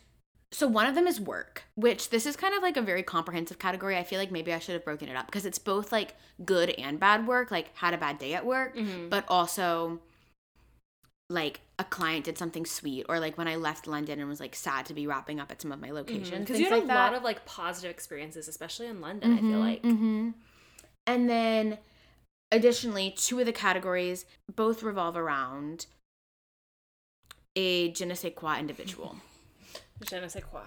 So 0.53 0.69
one 0.69 0.87
of 0.87 0.95
them 0.95 1.07
is 1.09 1.21
work, 1.21 1.65
which 1.75 2.11
this 2.11 2.27
is 2.27 2.37
kind 2.37 2.55
of 2.55 2.63
like 2.63 2.77
a 2.77 2.83
very 2.83 3.03
comprehensive 3.03 3.59
category. 3.59 3.97
I 3.97 4.05
feel 4.05 4.21
like 4.21 4.31
maybe 4.31 4.53
I 4.53 4.61
should 4.61 4.75
have 4.75 4.85
broken 4.85 5.09
it 5.09 5.17
up 5.17 5.27
because 5.27 5.45
it's 5.45 5.59
both 5.59 5.91
like 5.91 6.15
good 6.45 6.71
and 6.71 7.01
bad 7.01 7.27
work, 7.27 7.51
like 7.51 7.75
had 7.77 7.93
a 7.93 7.99
bad 7.99 8.19
day 8.19 8.35
at 8.35 8.47
work, 8.47 8.77
Mhm. 8.77 9.11
but 9.11 9.25
also 9.29 9.99
like 11.31 11.61
a 11.79 11.85
client 11.85 12.25
did 12.27 12.37
something 12.39 12.67
sweet 12.67 13.07
or 13.09 13.19
like 13.19 13.39
when 13.39 13.49
I 13.49 13.57
left 13.57 13.87
London 13.87 14.21
and 14.21 14.29
was 14.29 14.41
like 14.41 14.55
sad 14.55 14.87
to 14.87 14.95
be 14.95 15.07
wrapping 15.07 15.41
up 15.41 15.51
at 15.51 15.61
some 15.63 15.73
of 15.73 15.81
my 15.81 15.91
locations. 15.91 16.29
Because 16.41 16.47
things 16.57 16.59
you 16.61 16.65
had 16.67 16.75
like 16.75 16.85
a 16.85 16.87
that. 16.89 16.95
lot 16.95 17.15
of 17.15 17.23
like 17.23 17.45
positive 17.47 17.91
experiences, 17.91 18.47
especially 18.49 18.87
in 18.87 19.01
London. 19.01 19.33
I 19.33 19.37
feel 19.41 19.59
Mhm, 19.61 19.61
like. 19.61 19.83
mhm. 19.83 20.35
And 21.07 21.29
then 21.29 21.79
additionally, 22.53 23.11
two 23.17 23.41
of 23.41 23.47
the 23.47 23.53
categories 23.53 24.27
both 24.55 24.83
revolve 24.83 25.17
around 25.17 25.87
a 27.57 27.91
je 27.93 28.05
ne 28.05 28.15
sais 28.15 28.33
quoi 28.35 28.59
individual. 28.59 29.17
Je 30.03 30.21
ne 30.21 30.29
sais 30.29 30.43
quoi. 30.43 30.61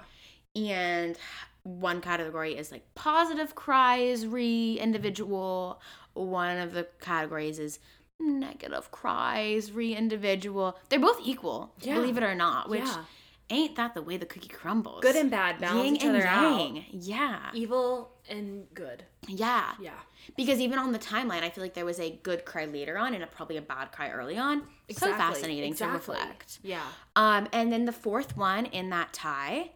and 0.56 1.18
one 1.64 2.00
category 2.02 2.58
is 2.58 2.72
like 2.72 2.84
positive 2.96 3.54
cries 3.56 4.26
re 4.26 4.80
individual. 4.82 5.82
One 6.14 6.58
of 6.58 6.74
the 6.74 6.88
categories 7.02 7.60
is 7.60 7.78
negative 8.20 8.92
cries 8.92 9.72
re 9.72 9.96
individual. 9.96 10.78
They're 10.90 11.00
both 11.00 11.20
equal, 11.24 11.74
Yeah. 11.82 11.96
believe 11.96 12.18
it 12.18 12.24
or 12.24 12.36
not, 12.36 12.70
which 12.70 12.82
yeah. 12.82 13.06
ain't 13.50 13.76
that 13.76 13.94
the 13.94 14.02
way 14.02 14.18
the 14.18 14.26
cookie 14.26 14.50
crumbles. 14.50 15.02
Good 15.02 15.16
and 15.16 15.30
bad 15.30 15.60
balance 15.60 15.86
Yin 15.86 15.96
each 15.96 16.06
other 16.06 16.26
out. 16.26 16.78
Yeah. 16.92 17.50
Evil 17.54 18.12
and 18.30 18.66
good. 18.74 19.04
Yeah. 19.28 19.74
Yeah. 19.80 19.92
Because 20.36 20.60
even 20.60 20.78
on 20.78 20.92
the 20.92 21.00
timeline, 21.00 21.44
I 21.44 21.50
feel 21.50 21.64
like 21.64 21.74
there 21.74 21.86
was 21.86 22.00
a 22.00 22.12
good 22.24 22.44
cry 22.44 22.66
later 22.66 22.98
on 22.98 23.14
and 23.14 23.24
a, 23.24 23.28
probably 23.28 23.58
a 23.58 23.62
bad 23.62 23.92
cry 23.92 24.10
early 24.10 24.38
on. 24.38 24.64
So 24.92 25.08
fascinating 25.14 25.72
exactly. 25.72 26.16
to 26.16 26.22
reflect. 26.22 26.60
Yeah. 26.64 26.84
Um, 27.16 27.48
and 27.54 27.72
then 27.72 27.86
the 27.86 27.94
fourth 27.94 28.36
one 28.36 28.66
in 28.66 28.90
that 28.90 29.14
tie 29.14 29.72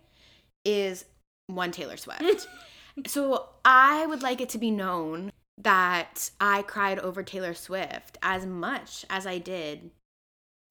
is 0.65 1.06
one 1.47 1.71
Taylor 1.71 1.97
Swift. 1.97 2.47
so 3.08 3.49
I 3.63 4.06
would 4.06 4.21
like 4.21 4.41
it 4.41 4.49
to 4.49 4.58
be 4.58 4.71
known 4.71 5.32
that 5.63 6.30
I 6.39 6.62
cried 6.63 7.00
over 7.00 7.24
Taylor 7.24 7.54
Swift 7.54 8.17
as 8.21 8.45
much 8.45 9.06
as 9.10 9.26
I 9.28 9.38
did 9.38 9.91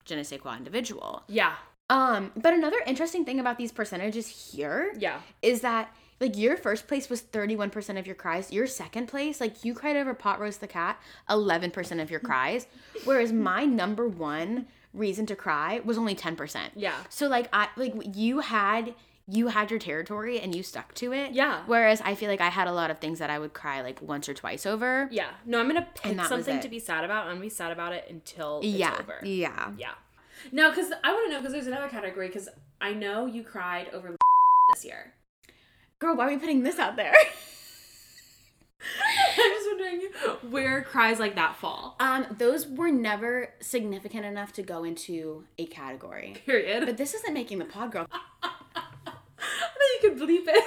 Je 0.05 0.15
ne 0.15 0.23
sais 0.23 0.39
quoi 0.41 0.55
individual. 0.57 1.23
Yeah. 1.27 1.53
Um, 1.89 2.31
but 2.35 2.53
another 2.53 2.77
interesting 2.87 3.25
thing 3.25 3.39
about 3.39 3.57
these 3.57 3.71
percentages 3.71 4.27
here 4.53 4.93
Yeah. 4.97 5.19
is 5.41 5.61
that 5.61 5.93
like 6.19 6.37
your 6.37 6.55
first 6.55 6.87
place 6.87 7.09
was 7.09 7.21
31% 7.21 7.97
of 7.99 8.05
your 8.05 8.15
cries. 8.15 8.51
Your 8.51 8.67
second 8.67 9.07
place, 9.07 9.41
like 9.41 9.65
you 9.65 9.73
cried 9.73 9.95
over 9.97 10.13
Pot 10.13 10.39
Roast 10.39 10.61
the 10.61 10.67
Cat, 10.67 10.99
11% 11.29 12.01
of 12.01 12.09
your 12.11 12.19
cries. 12.19 12.67
Whereas 13.05 13.31
my 13.31 13.65
number 13.65 14.07
one 14.07 14.67
reason 14.93 15.25
to 15.27 15.35
cry 15.35 15.81
was 15.83 15.97
only 15.97 16.15
10%. 16.15 16.69
Yeah. 16.75 16.95
So 17.09 17.27
like 17.27 17.47
I 17.53 17.69
like 17.75 17.93
you 18.15 18.39
had 18.39 18.93
you 19.27 19.47
had 19.47 19.69
your 19.69 19.79
territory 19.79 20.39
and 20.39 20.53
you 20.55 20.63
stuck 20.63 20.93
to 20.95 21.13
it. 21.13 21.31
Yeah. 21.33 21.61
Whereas 21.67 22.01
I 22.01 22.15
feel 22.15 22.29
like 22.29 22.41
I 22.41 22.49
had 22.49 22.67
a 22.67 22.73
lot 22.73 22.91
of 22.91 22.99
things 22.99 23.19
that 23.19 23.29
I 23.29 23.39
would 23.39 23.53
cry 23.53 23.81
like 23.81 24.01
once 24.01 24.27
or 24.27 24.33
twice 24.33 24.65
over. 24.65 25.07
Yeah. 25.11 25.29
No, 25.45 25.59
I'm 25.59 25.67
gonna 25.67 25.87
pick 25.95 26.17
that 26.17 26.27
something 26.27 26.59
to 26.59 26.67
be 26.69 26.79
sad 26.79 27.03
about. 27.03 27.27
and 27.29 27.39
be 27.41 27.49
sad 27.49 27.71
about 27.71 27.93
it 27.93 28.05
until 28.09 28.57
it's 28.59 28.67
Yeah. 28.67 28.97
over. 28.99 29.19
Yeah. 29.23 29.71
Yeah. 29.77 29.91
No, 30.51 30.69
because 30.69 30.91
I 31.03 31.11
want 31.13 31.27
to 31.27 31.31
know 31.33 31.39
because 31.39 31.53
there's 31.53 31.67
another 31.67 31.87
category 31.87 32.27
because 32.27 32.49
I 32.81 32.93
know 32.93 33.25
you 33.27 33.43
cried 33.43 33.89
over 33.93 34.15
this 34.73 34.83
year. 34.85 35.13
Girl, 35.99 36.15
why 36.15 36.25
are 36.25 36.29
we 36.29 36.37
putting 36.37 36.63
this 36.63 36.79
out 36.79 36.95
there? 36.95 37.13
I'm 39.37 39.51
just 39.51 39.67
wondering 39.69 40.01
where 40.51 40.81
cries 40.81 41.19
like 41.19 41.35
that 41.35 41.55
fall. 41.57 41.95
um, 41.99 42.25
those 42.39 42.65
were 42.67 42.89
never 42.91 43.53
significant 43.59 44.25
enough 44.25 44.51
to 44.53 44.63
go 44.63 44.83
into 44.83 45.43
a 45.59 45.67
category. 45.67 46.37
Period. 46.45 46.85
But 46.87 46.97
this 46.97 47.13
isn't 47.13 47.33
making 47.33 47.59
the 47.59 47.65
pod 47.65 47.91
girl. 47.91 48.07
Could 50.01 50.17
bleep 50.17 50.47
it. 50.47 50.63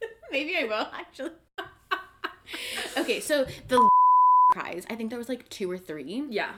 Maybe 0.32 0.56
I 0.56 0.64
will 0.64 0.88
actually. 0.92 1.30
okay, 2.98 3.20
so 3.20 3.46
the 3.68 3.88
cries, 4.52 4.86
I 4.90 4.94
think 4.96 5.10
there 5.10 5.18
was 5.18 5.28
like 5.28 5.48
two 5.48 5.70
or 5.70 5.78
three. 5.78 6.24
yeah. 6.30 6.50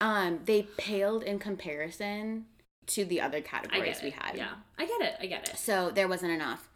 Um, 0.00 0.40
they 0.44 0.62
paled 0.76 1.22
in 1.22 1.38
comparison 1.38 2.44
to 2.88 3.04
the 3.06 3.20
other 3.20 3.40
categories 3.40 4.00
we 4.02 4.10
had. 4.10 4.32
Yeah. 4.36 4.50
I 4.78 4.84
get 4.86 5.00
it. 5.00 5.14
I 5.20 5.26
get 5.26 5.48
it. 5.48 5.56
So 5.58 5.90
there 5.90 6.06
wasn't 6.06 6.32
enough. 6.32 6.68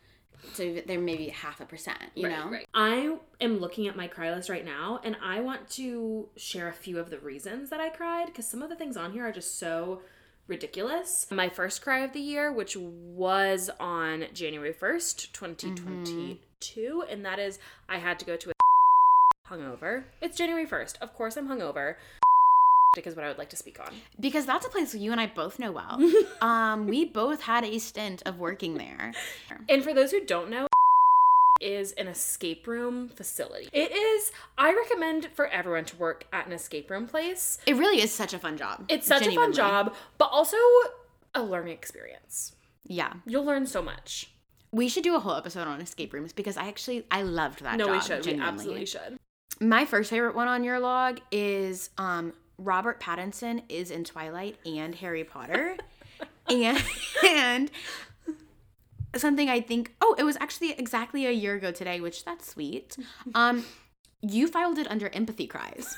So 0.54 0.76
there 0.86 0.98
may 0.98 1.16
be 1.16 1.28
half 1.28 1.60
a 1.60 1.66
percent, 1.66 1.98
you 2.14 2.26
Right, 2.28 2.38
know? 2.38 2.50
right. 2.50 2.66
I 2.72 3.16
am 3.42 3.58
looking 3.58 3.86
at 3.88 3.94
my 3.96 4.06
cry 4.06 4.34
list 4.34 4.48
right 4.48 4.64
now 4.64 5.00
and 5.04 5.16
I 5.22 5.40
want 5.40 5.68
to 5.72 6.30
share 6.36 6.68
a 6.68 6.72
few 6.72 6.98
of 6.98 7.10
the 7.10 7.18
reasons 7.18 7.68
that 7.68 7.78
I 7.78 7.90
cried 7.90 8.26
because 8.26 8.48
some 8.48 8.62
of 8.62 8.70
the 8.70 8.76
things 8.76 8.96
on 8.96 9.12
here 9.12 9.26
are 9.26 9.32
just 9.32 9.58
so 9.58 10.00
ridiculous. 10.50 11.26
My 11.30 11.48
first 11.48 11.80
cry 11.80 12.00
of 12.00 12.12
the 12.12 12.20
year, 12.20 12.52
which 12.52 12.76
was 12.76 13.70
on 13.78 14.26
January 14.34 14.74
1st, 14.74 15.32
2022, 15.32 17.04
and 17.08 17.24
that 17.24 17.38
is 17.38 17.58
I 17.88 17.98
had 17.98 18.18
to 18.18 18.26
go 18.26 18.36
to 18.36 18.50
a 18.50 18.54
hungover. 19.48 20.04
It's 20.20 20.36
January 20.36 20.66
1st. 20.66 20.98
Of 21.00 21.14
course 21.14 21.36
I'm 21.36 21.48
hungover. 21.48 21.94
Is 23.04 23.14
what 23.14 23.24
I 23.24 23.28
would 23.28 23.38
like 23.38 23.50
to 23.50 23.56
speak 23.56 23.78
on. 23.78 23.94
Because 24.18 24.46
that's 24.46 24.66
a 24.66 24.68
place 24.68 24.96
you 24.96 25.12
and 25.12 25.20
I 25.20 25.26
both 25.28 25.60
know 25.60 25.70
well. 25.70 26.00
um, 26.40 26.88
we 26.88 27.04
both 27.04 27.42
had 27.42 27.64
a 27.64 27.78
stint 27.78 28.20
of 28.26 28.40
working 28.40 28.78
there. 28.78 29.12
And 29.68 29.84
for 29.84 29.94
those 29.94 30.10
who 30.10 30.24
don't 30.24 30.50
know, 30.50 30.66
is 31.60 31.92
an 31.92 32.08
escape 32.08 32.66
room 32.66 33.08
facility. 33.08 33.68
It 33.72 33.92
is, 33.92 34.32
I 34.58 34.72
recommend 34.74 35.28
for 35.34 35.46
everyone 35.46 35.84
to 35.86 35.96
work 35.96 36.26
at 36.32 36.46
an 36.46 36.52
escape 36.52 36.90
room 36.90 37.06
place. 37.06 37.58
It 37.66 37.76
really 37.76 38.00
is 38.00 38.12
such 38.12 38.34
a 38.34 38.38
fun 38.38 38.56
job. 38.56 38.84
It's 38.88 39.06
such 39.06 39.26
a 39.26 39.34
fun 39.34 39.52
job, 39.52 39.94
but 40.18 40.26
also 40.26 40.56
a 41.34 41.42
learning 41.42 41.74
experience. 41.74 42.54
Yeah. 42.86 43.12
You'll 43.26 43.44
learn 43.44 43.66
so 43.66 43.82
much. 43.82 44.32
We 44.72 44.88
should 44.88 45.04
do 45.04 45.16
a 45.16 45.20
whole 45.20 45.34
episode 45.34 45.66
on 45.66 45.80
escape 45.80 46.12
rooms 46.12 46.32
because 46.32 46.56
I 46.56 46.68
actually 46.68 47.04
I 47.10 47.22
loved 47.22 47.62
that 47.62 47.76
no, 47.76 47.86
job. 47.86 47.94
we 47.94 48.00
should. 48.00 48.26
We 48.26 48.40
absolutely 48.40 48.86
should. 48.86 49.18
My 49.60 49.84
first 49.84 50.10
favorite 50.10 50.34
one 50.34 50.48
on 50.48 50.64
your 50.64 50.78
log 50.78 51.20
is 51.32 51.90
um 51.98 52.32
Robert 52.56 53.00
Pattinson 53.00 53.62
is 53.68 53.90
in 53.90 54.04
Twilight 54.04 54.56
and 54.64 54.94
Harry 54.94 55.24
Potter. 55.24 55.76
and 56.48 56.82
and 57.26 57.70
something 59.16 59.48
I 59.48 59.60
think 59.60 59.94
oh, 60.00 60.14
it 60.18 60.24
was 60.24 60.36
actually 60.40 60.72
exactly 60.72 61.26
a 61.26 61.30
year 61.32 61.54
ago 61.54 61.72
today, 61.72 62.00
which 62.00 62.24
that's 62.24 62.50
sweet. 62.50 62.96
Um 63.34 63.64
you 64.22 64.48
filed 64.48 64.78
it 64.78 64.90
under 64.90 65.08
empathy 65.08 65.46
cries. 65.46 65.96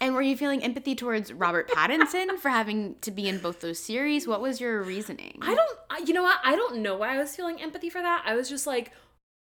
And 0.00 0.14
were 0.14 0.22
you 0.22 0.36
feeling 0.36 0.62
empathy 0.62 0.94
towards 0.94 1.32
Robert 1.32 1.70
Pattinson 1.70 2.36
for 2.38 2.50
having 2.50 2.96
to 3.00 3.10
be 3.10 3.28
in 3.28 3.38
both 3.38 3.60
those 3.60 3.78
series? 3.78 4.26
What 4.26 4.42
was 4.42 4.60
your 4.60 4.82
reasoning? 4.82 5.38
I 5.40 5.54
don't, 5.54 6.08
you 6.08 6.12
know 6.12 6.22
what? 6.22 6.40
I 6.44 6.56
don't 6.56 6.82
know 6.82 6.96
why 6.96 7.14
I 7.14 7.18
was 7.18 7.34
feeling 7.34 7.60
empathy 7.60 7.88
for 7.88 8.02
that. 8.02 8.22
I 8.26 8.34
was 8.34 8.48
just 8.48 8.66
like, 8.66 8.92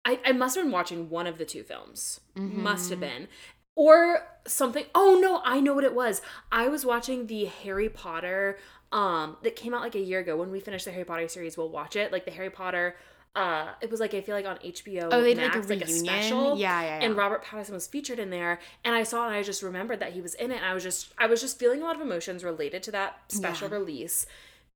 I, 0.05 0.21
I 0.25 0.33
must 0.33 0.55
have 0.55 0.65
been 0.65 0.73
watching 0.73 1.09
one 1.09 1.27
of 1.27 1.39
the 1.39 1.45
two 1.45 1.63
films. 1.63 2.21
Must 2.37 2.91
have 2.91 3.01
been. 3.01 3.29
Or 3.75 4.27
something. 4.47 4.85
Oh 4.95 5.19
no, 5.21 5.41
I 5.45 5.61
know 5.61 5.75
what 5.75 5.85
it 5.85 5.95
was. 5.95 6.21
I 6.51 6.69
was 6.69 6.85
watching 6.85 7.27
the 7.27 7.47
Harry 7.47 7.89
Potter 7.89 8.59
um 8.93 9.37
that 9.43 9.57
came 9.57 9.75
out 9.75 9.81
like 9.81 9.95
a 9.95 10.01
year 10.01 10.21
ago. 10.21 10.37
When 10.37 10.51
we 10.51 10.61
finish 10.61 10.85
the 10.85 10.93
Harry 10.93 11.05
Potter 11.05 11.27
series, 11.29 11.57
we'll 11.57 11.69
watch 11.71 11.97
it. 11.97 12.13
Like 12.13 12.25
the 12.25 12.31
Harry 12.31 12.51
Potter 12.51 12.95
uh 13.35 13.69
it 13.81 13.91
was 13.91 13.99
like 13.99 14.13
I 14.13 14.21
feel 14.21 14.35
like 14.35 14.45
on 14.47 14.59
HBO 14.59 15.09
Oh, 15.11 15.23
they 15.23 15.33
did, 15.33 15.43
like, 15.43 15.55
a 15.55 15.57
Max, 15.59 15.71
like 15.71 15.81
a 15.83 15.87
special. 15.89 16.59
Yeah, 16.59 16.83
yeah, 16.83 17.01
yeah. 17.01 17.07
And 17.07 17.17
Robert 17.17 17.43
Pattinson 17.45 17.71
was 17.73 17.87
featured 17.87 18.19
in 18.19 18.29
there 18.31 18.61
and 18.85 18.95
I 18.95 19.03
saw 19.05 19.27
and 19.27 19.35
I 19.35 19.43
just 19.43 19.63
remembered 19.63 20.01
that 20.01 20.13
he 20.13 20.21
was 20.21 20.35
in 20.35 20.51
it 20.53 20.57
and 20.57 20.65
I 20.67 20.75
was 20.75 20.83
just 20.83 21.13
I 21.17 21.27
was 21.27 21.41
just 21.41 21.59
feeling 21.59 21.81
a 21.81 21.85
lot 21.85 21.97
of 21.97 22.03
emotions 22.03 22.45
related 22.45 22.83
to 22.85 22.91
that 22.93 23.21
special 23.29 23.69
Yeah. 23.71 23.77
release. 23.77 24.27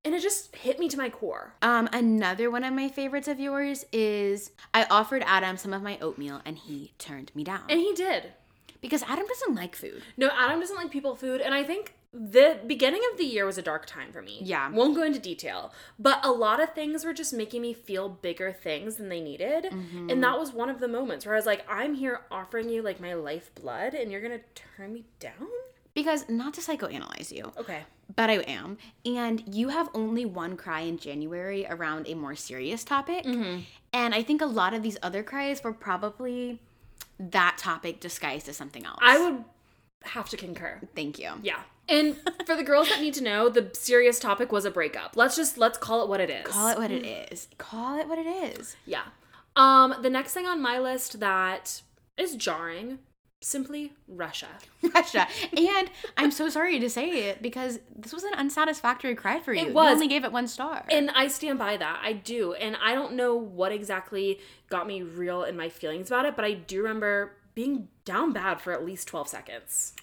And 0.05 0.15
it 0.15 0.21
just 0.21 0.55
hit 0.55 0.79
me 0.79 0.87
to 0.89 0.97
my 0.97 1.09
core. 1.09 1.53
Um, 1.61 1.89
another 1.91 2.49
one 2.49 2.63
of 2.63 2.73
my 2.73 2.87
favorites 2.87 3.27
of 3.27 3.39
yours 3.39 3.83
is 3.91 4.51
I 4.73 4.85
offered 4.85 5.21
Adam 5.25 5.57
some 5.57 5.73
of 5.73 5.81
my 5.83 5.97
oatmeal 5.99 6.41
and 6.45 6.57
he 6.57 6.93
turned 6.97 7.31
me 7.35 7.43
down. 7.43 7.63
And 7.69 7.79
he 7.79 7.93
did. 7.93 8.31
because 8.79 9.03
Adam 9.03 9.25
doesn't 9.27 9.53
like 9.55 9.75
food. 9.75 10.01
No, 10.15 10.29
Adam 10.35 10.59
doesn't 10.61 10.77
like 10.77 10.91
people 10.91 11.15
food, 11.15 11.41
and 11.41 11.53
I 11.53 11.63
think 11.63 11.93
the 12.13 12.59
beginning 12.65 13.01
of 13.11 13.17
the 13.17 13.25
year 13.25 13.45
was 13.45 13.57
a 13.57 13.61
dark 13.61 13.85
time 13.85 14.11
for 14.11 14.21
me. 14.21 14.39
Yeah. 14.41 14.69
Won't 14.71 14.95
go 14.95 15.03
into 15.03 15.19
detail, 15.19 15.73
but 15.99 16.25
a 16.25 16.31
lot 16.31 16.61
of 16.61 16.73
things 16.73 17.03
were 17.05 17.13
just 17.13 17.33
making 17.33 17.61
me 17.61 17.73
feel 17.73 18.09
bigger 18.09 18.51
things 18.51 18.95
than 18.95 19.09
they 19.09 19.21
needed. 19.21 19.65
Mm-hmm. 19.65 20.09
And 20.09 20.23
that 20.23 20.39
was 20.39 20.53
one 20.53 20.69
of 20.69 20.79
the 20.79 20.87
moments 20.87 21.25
where 21.25 21.35
I 21.35 21.37
was 21.37 21.45
like, 21.45 21.65
I'm 21.69 21.93
here 21.93 22.21
offering 22.31 22.69
you 22.69 22.81
like 22.81 22.99
my 22.99 23.13
lifeblood, 23.13 23.93
and 23.93 24.11
you're 24.11 24.21
gonna 24.21 24.39
turn 24.55 24.93
me 24.93 25.05
down? 25.19 25.47
Because 25.93 26.29
not 26.29 26.53
to 26.53 26.61
psychoanalyze 26.61 27.31
you, 27.31 27.51
Okay. 27.57 27.81
but 28.15 28.29
I 28.29 28.35
am. 28.41 28.77
And 29.03 29.43
you 29.55 29.69
have 29.69 29.89
only 29.95 30.25
one 30.25 30.55
cry 30.55 30.81
in 30.81 30.97
January 30.99 31.65
around 31.67 32.07
a 32.07 32.13
more 32.13 32.35
serious 32.35 32.83
topic. 32.83 33.25
Mm-hmm. 33.25 33.61
And 33.93 34.13
I 34.13 34.21
think 34.21 34.41
a 34.41 34.45
lot 34.45 34.73
of 34.75 34.83
these 34.83 34.97
other 35.01 35.23
cries 35.23 35.63
were 35.63 35.73
probably 35.73 36.61
that 37.19 37.57
topic 37.57 37.99
disguised 37.99 38.47
as 38.47 38.55
something 38.55 38.85
else. 38.85 38.99
I 39.01 39.17
would 39.17 39.43
have 40.03 40.29
to 40.29 40.37
concur. 40.37 40.79
Thank 40.95 41.17
you. 41.17 41.31
Yeah. 41.41 41.61
And 41.89 42.17
for 42.45 42.55
the 42.55 42.63
girls 42.63 42.89
that 42.89 43.01
need 43.01 43.13
to 43.15 43.23
know, 43.23 43.49
the 43.49 43.69
serious 43.73 44.19
topic 44.19 44.51
was 44.51 44.65
a 44.65 44.71
breakup. 44.71 45.15
Let's 45.15 45.35
just 45.35 45.57
let's 45.57 45.77
call 45.77 46.03
it 46.03 46.09
what 46.09 46.19
it 46.19 46.29
is. 46.29 46.45
Call 46.45 46.69
it 46.69 46.77
what 46.77 46.91
it 46.91 47.05
is. 47.05 47.47
Call 47.57 47.99
it 47.99 48.07
what 48.07 48.19
it 48.19 48.27
is. 48.27 48.75
Yeah. 48.85 49.03
Um, 49.55 49.95
the 50.01 50.09
next 50.09 50.33
thing 50.33 50.45
on 50.45 50.61
my 50.61 50.79
list 50.79 51.19
that 51.19 51.81
is 52.17 52.35
jarring 52.35 52.99
Simply 53.39 53.93
Russia. 54.07 54.47
Russia. 54.95 55.27
And 55.55 55.91
I'm 56.17 56.31
so 56.31 56.49
sorry 56.49 56.79
to 56.79 56.89
say 56.89 57.29
it 57.29 57.41
because 57.41 57.79
this 57.95 58.11
was 58.11 58.23
an 58.23 58.33
unsatisfactory 58.33 59.13
cry 59.13 59.39
for 59.39 59.53
you. 59.53 59.61
It 59.61 59.73
was. 59.73 59.85
You 59.85 59.93
only 59.93 60.07
gave 60.07 60.25
it 60.25 60.31
one 60.31 60.47
star. 60.47 60.83
And 60.89 61.11
I 61.11 61.27
stand 61.27 61.59
by 61.59 61.77
that. 61.77 62.01
I 62.03 62.13
do. 62.13 62.53
And 62.53 62.75
I 62.83 62.95
don't 62.95 63.13
know 63.13 63.35
what 63.35 63.71
exactly 63.71 64.39
got 64.69 64.87
me 64.87 65.03
real 65.03 65.43
in 65.43 65.55
my 65.55 65.69
feelings 65.69 66.09
about 66.09 66.25
it, 66.25 66.35
but 66.35 66.45
I 66.45 66.53
do 66.53 66.81
remember 66.81 67.33
being 67.53 67.89
down 68.05 68.33
bad 68.33 68.59
for 68.59 68.73
at 68.73 68.83
least 68.83 69.07
12 69.07 69.27
seconds. 69.27 69.93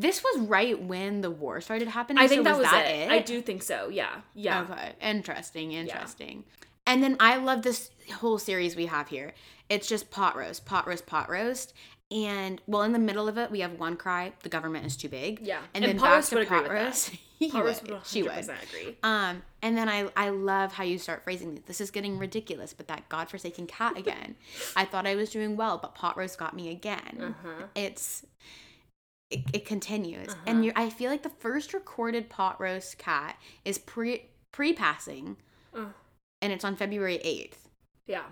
This 0.00 0.22
was 0.22 0.40
right 0.46 0.80
when 0.82 1.20
the 1.20 1.30
war 1.30 1.60
started 1.60 1.88
happening. 1.88 2.22
I 2.22 2.28
think 2.28 2.40
so 2.40 2.44
that 2.44 2.58
was, 2.58 2.70
that 2.70 2.86
it. 2.86 3.10
I 3.10 3.18
do 3.20 3.40
think 3.42 3.62
so. 3.62 3.88
Yeah. 3.88 4.20
Yeah. 4.34 4.62
Okay. 4.62 4.92
Interesting. 5.00 5.72
Interesting. 5.72 6.44
And 6.86 7.02
then 7.02 7.16
I 7.18 7.36
love 7.36 7.62
this 7.62 7.90
whole 8.20 8.38
series 8.38 8.76
we 8.76 8.86
have 8.86 9.08
here. 9.08 9.34
It's 9.68 9.88
just 9.88 10.10
pot 10.10 10.36
roast, 10.36 10.64
pot 10.64 10.86
roast, 10.86 11.06
pot 11.06 11.28
roast. 11.28 11.74
And 12.12 12.62
well, 12.68 12.82
in 12.82 12.92
the 12.92 13.00
middle 13.00 13.26
of 13.26 13.36
it, 13.36 13.50
we 13.50 13.60
have 13.60 13.72
one 13.80 13.96
cry: 13.96 14.32
the 14.44 14.48
government 14.48 14.86
is 14.86 14.96
too 14.96 15.08
big. 15.08 15.40
Yeah. 15.42 15.58
And, 15.74 15.84
And 15.84 15.92
then 15.92 15.98
pot 15.98 16.04
back 16.06 16.14
roast 16.14 16.28
to 16.30 16.34
would 16.36 16.44
agree 16.46 16.56
pot 16.58 16.62
with 16.64 16.72
that. 16.72 16.84
roast. 16.84 17.10
Pot 17.52 17.64
roast 17.66 17.82
would. 17.82 17.90
would 17.90 18.00
100% 18.00 18.06
She 18.06 18.22
would. 18.22 18.30
agree. 18.32 18.96
Um, 19.02 19.42
and 19.60 19.76
then 19.76 19.88
I 19.90 20.08
I 20.16 20.28
love 20.30 20.72
how 20.72 20.84
you 20.84 20.98
start 20.98 21.22
phrasing 21.24 21.62
this 21.66 21.80
is 21.82 21.90
getting 21.90 22.16
ridiculous, 22.16 22.72
but 22.72 22.86
that 22.88 23.08
godforsaken 23.10 23.66
cat 23.66 23.98
again. 24.02 24.36
I 24.76 24.84
thought 24.86 25.06
I 25.06 25.16
was 25.16 25.30
doing 25.30 25.56
well, 25.56 25.76
but 25.78 25.94
pot 25.96 26.16
roast 26.16 26.38
got 26.38 26.54
me 26.54 26.70
again. 26.70 27.34
Uh-huh. 27.34 27.64
It's 27.74 28.24
it, 29.30 29.40
it 29.52 29.64
continues, 29.66 30.28
and 30.46 30.64
you 30.64 30.72
I 30.76 30.88
feel 30.90 31.10
like 31.10 31.22
the 31.22 31.28
first 31.28 31.74
recorded 31.74 32.28
pot 32.28 32.60
roast 32.60 32.98
cat 32.98 33.36
is 33.64 33.78
pre 33.78 34.26
pre 34.52 34.72
passing, 34.72 35.36
Uh. 35.74 35.86
and 36.42 36.52
it's 36.52 36.64
on 36.64 36.76
February 36.76 37.16
eighth. 37.16 37.68
Yeah. 38.06 38.24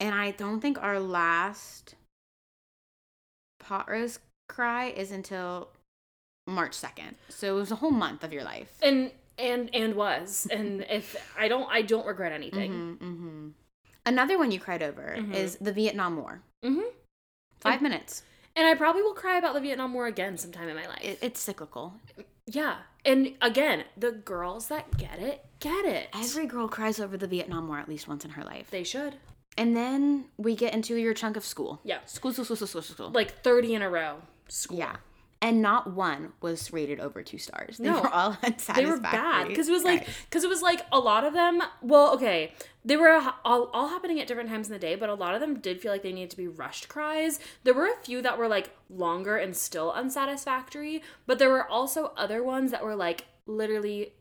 And 0.00 0.14
I 0.14 0.32
don't 0.32 0.60
think 0.60 0.82
our 0.82 0.98
last 1.00 1.94
pot 3.60 3.88
roast 3.88 4.20
cry 4.48 4.86
is 4.88 5.10
until 5.12 5.68
March 6.46 6.74
second. 6.74 7.16
So 7.28 7.56
it 7.56 7.60
was 7.60 7.70
a 7.70 7.76
whole 7.76 7.90
month 7.92 8.24
of 8.24 8.32
your 8.32 8.44
life. 8.44 8.76
And 8.82 9.10
and 9.38 9.70
and 9.74 9.94
was. 9.94 10.46
And 10.50 10.84
if 10.90 11.16
I 11.38 11.48
don't 11.48 11.68
I 11.70 11.82
don't 11.82 12.06
regret 12.06 12.32
anything. 12.32 12.72
Mm-hmm, 12.72 13.04
mm-hmm. 13.04 13.48
Another 14.04 14.36
one 14.36 14.50
you 14.50 14.58
cried 14.58 14.82
over 14.82 15.14
Mhm. 15.16 15.32
is 15.34 15.56
the 15.60 15.72
Vietnam 15.72 16.16
War. 16.16 16.42
Mhm. 16.64 16.82
Five 17.60 17.80
minutes. 17.80 18.24
And 18.54 18.66
I 18.66 18.74
probably 18.74 19.02
will 19.02 19.14
cry 19.14 19.38
about 19.38 19.54
the 19.54 19.60
Vietnam 19.60 19.94
War 19.94 20.06
again 20.06 20.36
sometime 20.36 20.68
in 20.68 20.76
my 20.76 20.86
life. 20.86 21.00
It, 21.02 21.18
it's 21.22 21.40
cyclical. 21.40 21.94
yeah. 22.46 22.76
And 23.04 23.34
again, 23.40 23.84
the 23.96 24.12
girls 24.12 24.68
that 24.68 24.96
get 24.96 25.18
it, 25.18 25.44
get 25.60 25.84
it. 25.84 26.08
Every 26.14 26.46
girl 26.46 26.68
cries 26.68 27.00
over 27.00 27.16
the 27.16 27.26
Vietnam 27.26 27.66
War 27.68 27.78
at 27.78 27.88
least 27.88 28.06
once 28.08 28.24
in 28.24 28.32
her 28.32 28.44
life. 28.44 28.70
they 28.70 28.84
should. 28.84 29.16
And 29.58 29.76
then 29.76 30.26
we 30.36 30.54
get 30.54 30.72
into 30.72 30.96
your 30.96 31.12
chunk 31.14 31.36
of 31.36 31.44
school. 31.44 31.80
Yeah. 31.84 31.98
School, 32.06 32.32
school, 32.32 32.44
school, 32.44 32.56
school, 32.56 32.82
school, 32.82 32.94
school. 32.94 33.10
Like 33.10 33.42
30 33.42 33.74
in 33.74 33.82
a 33.82 33.90
row. 33.90 34.16
School. 34.48 34.78
yeah. 34.78 34.96
And 35.42 35.60
not 35.60 35.92
one 35.92 36.32
was 36.40 36.72
rated 36.72 37.00
over 37.00 37.22
two 37.22 37.36
stars. 37.36 37.78
They 37.78 37.88
No. 37.88 38.00
were 38.00 38.08
all 38.08 38.38
unsatisfactory. 38.42 38.84
They 38.84 38.90
were 38.90 39.00
bad 39.00 39.48
because 39.48 39.68
it 39.68 39.72
was 39.72 39.82
like 39.82 40.06
because 40.30 40.44
it 40.44 40.48
was 40.48 40.62
like 40.62 40.86
a 40.92 41.00
lot 41.00 41.24
of 41.24 41.34
them. 41.34 41.60
Well, 41.82 42.14
okay, 42.14 42.52
they 42.84 42.96
were 42.96 43.20
all, 43.44 43.68
all 43.72 43.88
happening 43.88 44.20
at 44.20 44.28
different 44.28 44.50
times 44.50 44.68
in 44.68 44.72
the 44.72 44.78
day, 44.78 44.94
but 44.94 45.08
a 45.08 45.14
lot 45.14 45.34
of 45.34 45.40
them 45.40 45.58
did 45.58 45.80
feel 45.80 45.90
like 45.90 46.04
they 46.04 46.12
needed 46.12 46.30
to 46.30 46.36
be 46.36 46.46
rushed 46.46 46.88
cries. 46.88 47.40
There 47.64 47.74
were 47.74 47.86
a 47.86 47.96
few 48.04 48.22
that 48.22 48.38
were 48.38 48.46
like 48.46 48.70
longer 48.88 49.36
and 49.36 49.56
still 49.56 49.90
unsatisfactory, 49.92 51.02
but 51.26 51.40
there 51.40 51.50
were 51.50 51.68
also 51.68 52.12
other 52.16 52.42
ones 52.42 52.70
that 52.70 52.84
were 52.84 52.96
like 52.96 53.24
literally 53.46 54.12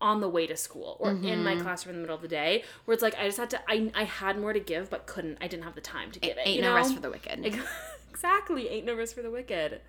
on 0.00 0.20
the 0.20 0.28
way 0.28 0.46
to 0.46 0.56
school 0.56 0.96
or 1.00 1.10
in 1.10 1.42
my 1.42 1.54
mm-hmm. 1.54 1.62
classroom 1.62 1.96
in 1.96 2.02
the 2.02 2.06
middle 2.06 2.16
of 2.16 2.22
the 2.22 2.28
day 2.28 2.62
where 2.84 2.92
it's 2.92 3.02
like 3.02 3.16
I 3.18 3.24
just 3.26 3.38
had 3.38 3.50
to 3.50 3.60
I 3.66 3.90
I 3.94 4.04
had 4.04 4.38
more 4.38 4.52
to 4.52 4.60
give 4.60 4.90
but 4.90 5.06
couldn't 5.06 5.38
I 5.40 5.48
didn't 5.48 5.64
have 5.64 5.74
the 5.74 5.80
time 5.80 6.10
to 6.12 6.20
give 6.20 6.36
it. 6.36 6.42
Ain't 6.44 6.56
you 6.56 6.62
no 6.62 6.70
know? 6.70 6.76
rest 6.76 6.94
for 6.94 7.00
the 7.00 7.10
wicked. 7.10 7.46
exactly 8.10 8.68
ain't 8.68 8.84
no 8.86 8.94
rest 8.94 9.14
for 9.14 9.22
the 9.22 9.30
wicked. 9.30 9.80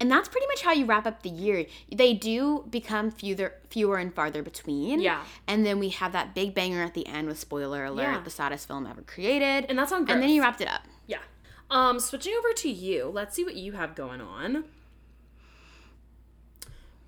And 0.00 0.08
that's 0.10 0.28
pretty 0.28 0.46
much 0.46 0.62
how 0.62 0.72
you 0.72 0.84
wrap 0.86 1.06
up 1.06 1.22
the 1.22 1.28
year. 1.28 1.66
They 1.92 2.14
do 2.14 2.64
become 2.70 3.10
fewer, 3.10 3.54
fewer 3.68 3.96
and 3.96 4.14
farther 4.14 4.42
between. 4.42 5.00
Yeah. 5.00 5.24
And 5.48 5.66
then 5.66 5.80
we 5.80 5.88
have 5.88 6.12
that 6.12 6.34
big 6.36 6.54
banger 6.54 6.82
at 6.84 6.94
the 6.94 7.06
end 7.06 7.26
with 7.26 7.38
spoiler 7.38 7.84
alert, 7.84 8.02
Yeah. 8.12 8.20
the 8.20 8.30
saddest 8.30 8.68
film 8.68 8.86
ever 8.86 9.02
created. 9.02 9.66
And 9.68 9.76
that's 9.78 9.90
on 9.90 10.08
And 10.08 10.22
then 10.22 10.28
you 10.30 10.40
wrapped 10.42 10.60
it 10.60 10.68
up. 10.68 10.82
Yeah. 11.08 11.18
Um, 11.70 11.98
switching 11.98 12.32
over 12.38 12.52
to 12.52 12.70
you, 12.70 13.06
let's 13.12 13.34
see 13.34 13.44
what 13.44 13.56
you 13.56 13.72
have 13.72 13.94
going 13.96 14.20
on. 14.20 14.64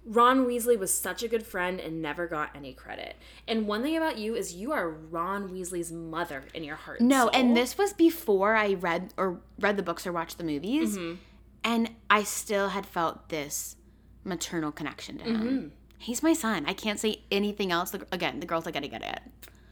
Ron 0.05 0.47
Weasley 0.47 0.79
was 0.79 0.93
such 0.93 1.23
a 1.23 1.29
good 1.29 1.47
friend 1.47 1.79
and 1.79 2.01
never 2.03 2.27
got 2.27 2.51
any 2.57 2.73
credit. 2.73 3.17
And 3.47 3.69
one 3.69 3.83
thing 3.83 3.97
about 3.97 4.19
you 4.19 4.35
is 4.35 4.55
you 4.55 4.73
are 4.73 4.89
Ron 4.91 5.51
Weasley's 5.51 5.93
mother 5.93 6.45
in 6.55 6.65
your 6.65 6.77
heart. 6.77 7.01
and 7.01 7.09
No, 7.09 7.23
soul. 7.27 7.31
and 7.35 7.57
this 7.57 7.77
was 7.79 7.93
before 7.93 8.57
I 8.57 8.73
read 8.75 9.13
or 9.17 9.41
read 9.61 9.77
the 9.77 9.83
books 9.83 10.07
or 10.07 10.13
watched 10.13 10.39
the 10.39 10.45
movies. 10.45 10.97
Mm-hmm. 10.97 11.21
And 11.63 11.91
I 12.09 12.23
still 12.23 12.69
had 12.71 12.87
felt 12.87 13.29
this 13.29 13.77
maternal 14.25 14.73
connection 14.73 15.19
to 15.19 15.25
him. 15.25 15.41
Mm-hmm. 15.41 15.69
He's 15.99 16.23
my 16.23 16.33
son. 16.33 16.65
I 16.67 16.73
can't 16.73 16.99
say 16.99 17.23
anything 17.31 17.71
else. 17.73 17.95
Again, 18.13 18.41
the 18.41 18.47
girls 18.47 18.67
are 18.67 18.71
gonna 18.71 18.89
get 18.89 19.03
it. 19.03 19.21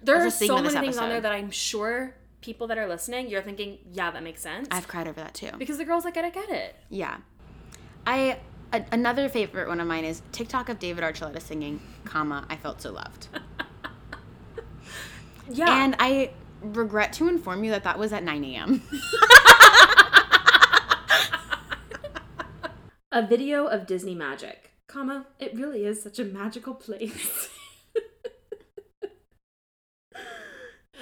there 0.02 0.16
are 0.16 0.24
that's 0.24 0.38
the 0.38 0.46
theme 0.46 0.56
so 0.56 0.62
many 0.62 0.78
things 0.78 0.98
on 0.98 1.08
there 1.08 1.20
that 1.20 1.32
I'm 1.32 1.50
sure 1.50 2.14
people 2.40 2.66
that 2.68 2.78
are 2.78 2.86
listening, 2.86 3.28
you're 3.28 3.42
thinking, 3.42 3.78
yeah, 3.92 4.10
that 4.10 4.22
makes 4.22 4.42
sense. 4.42 4.68
I've 4.70 4.86
cried 4.86 5.08
over 5.08 5.20
that 5.20 5.34
too. 5.34 5.50
because 5.58 5.78
the 5.78 5.84
girls 5.84 6.04
that 6.04 6.14
get 6.14 6.24
it 6.24 6.34
get 6.34 6.50
it. 6.50 6.76
Yeah. 6.90 7.16
I 8.06 8.38
a, 8.72 8.84
another 8.92 9.28
favorite 9.28 9.68
one 9.68 9.80
of 9.80 9.86
mine 9.86 10.04
is 10.04 10.22
TikTok 10.32 10.68
of 10.68 10.78
David 10.78 11.02
Archuleta 11.02 11.40
singing, 11.40 11.80
comma, 12.04 12.46
I 12.50 12.56
felt 12.56 12.82
so 12.82 12.92
loved. 12.92 13.28
Yeah. 15.50 15.82
And 15.84 15.96
I 15.98 16.32
regret 16.60 17.12
to 17.14 17.28
inform 17.28 17.64
you 17.64 17.70
that 17.70 17.84
that 17.84 17.98
was 17.98 18.12
at 18.12 18.22
9 18.22 18.44
a.m. 18.44 18.82
a 23.18 23.26
video 23.26 23.66
of 23.66 23.84
Disney 23.84 24.14
magic, 24.14 24.70
comma, 24.86 25.26
it 25.40 25.52
really 25.52 25.84
is 25.84 26.00
such 26.00 26.20
a 26.20 26.24
magical 26.24 26.72
place. 26.72 27.48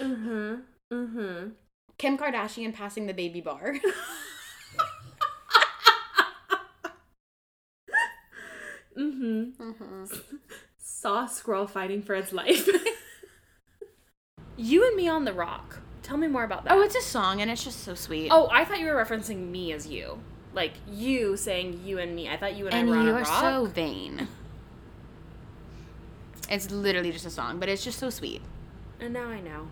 uh-huh. 0.01 0.57
Uh-huh. 0.91 1.49
Kim 1.99 2.17
Kardashian 2.17 2.73
passing 2.73 3.07
the 3.07 3.13
baby 3.13 3.41
bar. 3.41 3.75
Mm-hmm. 8.99 10.05
Saw 10.79 11.27
squirrel 11.27 11.67
fighting 11.67 12.01
for 12.01 12.15
its 12.15 12.33
life. 12.33 12.67
you 14.57 14.87
and 14.87 14.97
me 14.97 15.07
on 15.07 15.27
the 15.27 15.35
rock. 15.35 15.81
Tell 16.03 16.17
me 16.17 16.29
more 16.29 16.45
about 16.45 16.65
that. 16.65 16.73
oh, 16.73 16.81
it's 16.81 16.97
a 16.97 17.03
song 17.03 17.43
and 17.43 17.51
it's 17.51 17.63
just 17.63 17.85
so 17.85 17.95
sweet. 17.95 18.29
Oh, 18.31 18.49
I 18.51 18.65
thought 18.65 18.81
you 18.81 18.87
were 18.87 19.05
referencing 19.05 19.51
me 19.51 19.75
as 19.75 19.87
you. 19.87 20.19
Like 20.57 20.73
you 20.91 21.37
saying 21.37 21.83
you 21.85 21.99
and 21.99 22.17
me. 22.17 22.29
I 22.29 22.37
thought 22.37 22.57
you 22.57 22.67
and, 22.67 22.75
and 22.75 22.89
I 22.89 22.91
were 22.91 22.97
on 22.99 23.05
you 23.07 23.11
a 23.13 23.15
are 23.17 23.23
rock. 23.23 23.41
so 23.43 23.67
vain. 23.67 24.27
It's 26.51 26.71
literally 26.71 27.13
just 27.13 27.27
a 27.27 27.31
song, 27.31 27.59
but 27.61 27.69
it's 27.69 27.85
just 27.85 27.99
so 27.99 28.11
sweet. 28.11 28.41
And 28.99 29.13
now 29.13 29.27
I 29.29 29.41
know. 29.41 29.69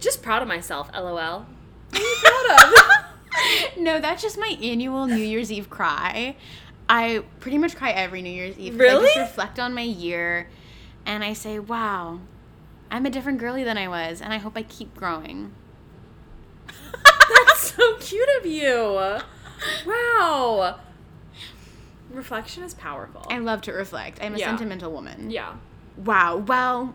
Just 0.00 0.22
proud 0.22 0.42
of 0.42 0.48
myself, 0.48 0.90
lol. 0.94 1.46
What 1.90 1.94
are 1.94 1.98
you 2.00 2.16
proud 2.22 2.74
of? 3.74 3.78
no, 3.78 4.00
that's 4.00 4.20
just 4.22 4.36
my 4.38 4.58
annual 4.62 5.06
New 5.06 5.16
Year's 5.22 5.52
Eve 5.52 5.70
cry. 5.70 6.36
I 6.88 7.22
pretty 7.40 7.58
much 7.58 7.76
cry 7.76 7.90
every 7.92 8.20
New 8.22 8.30
Year's 8.32 8.58
Eve. 8.58 8.72
'cause 8.72 8.80
I 8.80 8.84
Really? 8.84 9.06
just 9.06 9.16
reflect 9.18 9.58
on 9.60 9.72
my 9.74 9.82
year 9.82 10.48
and 11.06 11.22
I 11.22 11.32
say, 11.34 11.58
wow, 11.58 12.18
I'm 12.90 13.06
a 13.06 13.10
different 13.10 13.38
girly 13.38 13.62
than 13.64 13.78
I 13.78 13.88
was, 13.88 14.20
and 14.20 14.32
I 14.32 14.38
hope 14.38 14.56
I 14.56 14.62
keep 14.64 14.94
growing. 14.96 15.52
That's 17.04 17.72
so 17.74 17.96
cute 17.98 18.28
of 18.40 18.46
you. 18.46 19.18
Wow. 19.86 20.78
Reflection 22.10 22.62
is 22.62 22.74
powerful. 22.74 23.26
I 23.30 23.38
love 23.38 23.62
to 23.62 23.72
reflect. 23.72 24.18
I'm 24.22 24.34
a 24.34 24.38
Yeah. 24.38 24.46
sentimental 24.50 24.92
woman. 24.92 25.30
yeah. 25.30 25.54
Wow. 25.96 26.36
Well, 26.36 26.94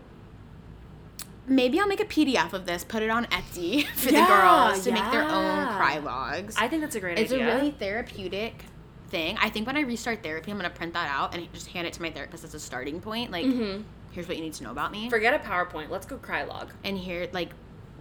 maybe 1.46 1.78
I'll 1.80 1.86
make 1.86 2.00
a 2.00 2.04
PDF 2.04 2.52
of 2.52 2.66
this, 2.66 2.84
put 2.84 3.02
it 3.02 3.10
on 3.10 3.26
Etsy 3.26 3.86
for 3.94 4.10
Yeah, 4.10 4.20
the 4.22 4.26
girls 4.26 4.84
to 4.84 4.92
make 4.92 5.10
their 5.12 5.22
own 5.22 5.66
cry 5.76 5.98
logs. 5.98 6.54
I 6.58 6.68
think 6.68 6.82
that's 6.82 6.96
a 6.96 7.00
great 7.00 7.18
it's 7.18 7.32
idea. 7.32 7.46
It's 7.46 7.54
a 7.54 7.56
really 7.56 7.70
therapeutic 7.72 8.64
thing. 9.08 9.38
I 9.40 9.48
think 9.50 9.66
when 9.66 9.76
I 9.76 9.80
restart 9.80 10.22
therapy, 10.22 10.50
I'm 10.50 10.56
gonna 10.58 10.68
print 10.70 10.92
that 10.94 11.08
out 11.10 11.34
and 11.34 11.50
just 11.54 11.68
hand 11.68 11.86
it 11.86 11.92
to 11.94 12.02
my 12.02 12.10
therapist 12.10 12.44
as 12.44 12.54
a 12.54 12.60
starting 12.60 13.00
point. 13.00 13.30
Like, 13.30 13.46
Mhm. 13.46 13.84
here's 14.10 14.28
what 14.28 14.36
you 14.36 14.42
need 14.42 14.54
to 14.54 14.64
know 14.64 14.70
about 14.70 14.92
me, 14.92 15.08
Forget 15.08 15.32
a 15.34 15.38
PowerPoint. 15.38 15.88
Let's 15.90 16.06
go 16.06 16.16
cry 16.18 16.42
log. 16.44 16.70
and 16.84 16.98
here, 16.98 17.28
like, 17.32 17.50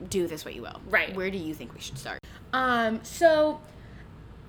do 0.10 0.28
this 0.28 0.44
what 0.46 0.54
you 0.54 0.62
will. 0.62 0.82
Right. 0.90 1.16
Where 1.16 1.32
do 1.32 1.38
you 1.38 1.54
think 1.54 1.74
we 1.74 1.80
should 1.80 1.98
start? 1.98 2.20
Um. 2.54 3.00
So, 3.04 3.62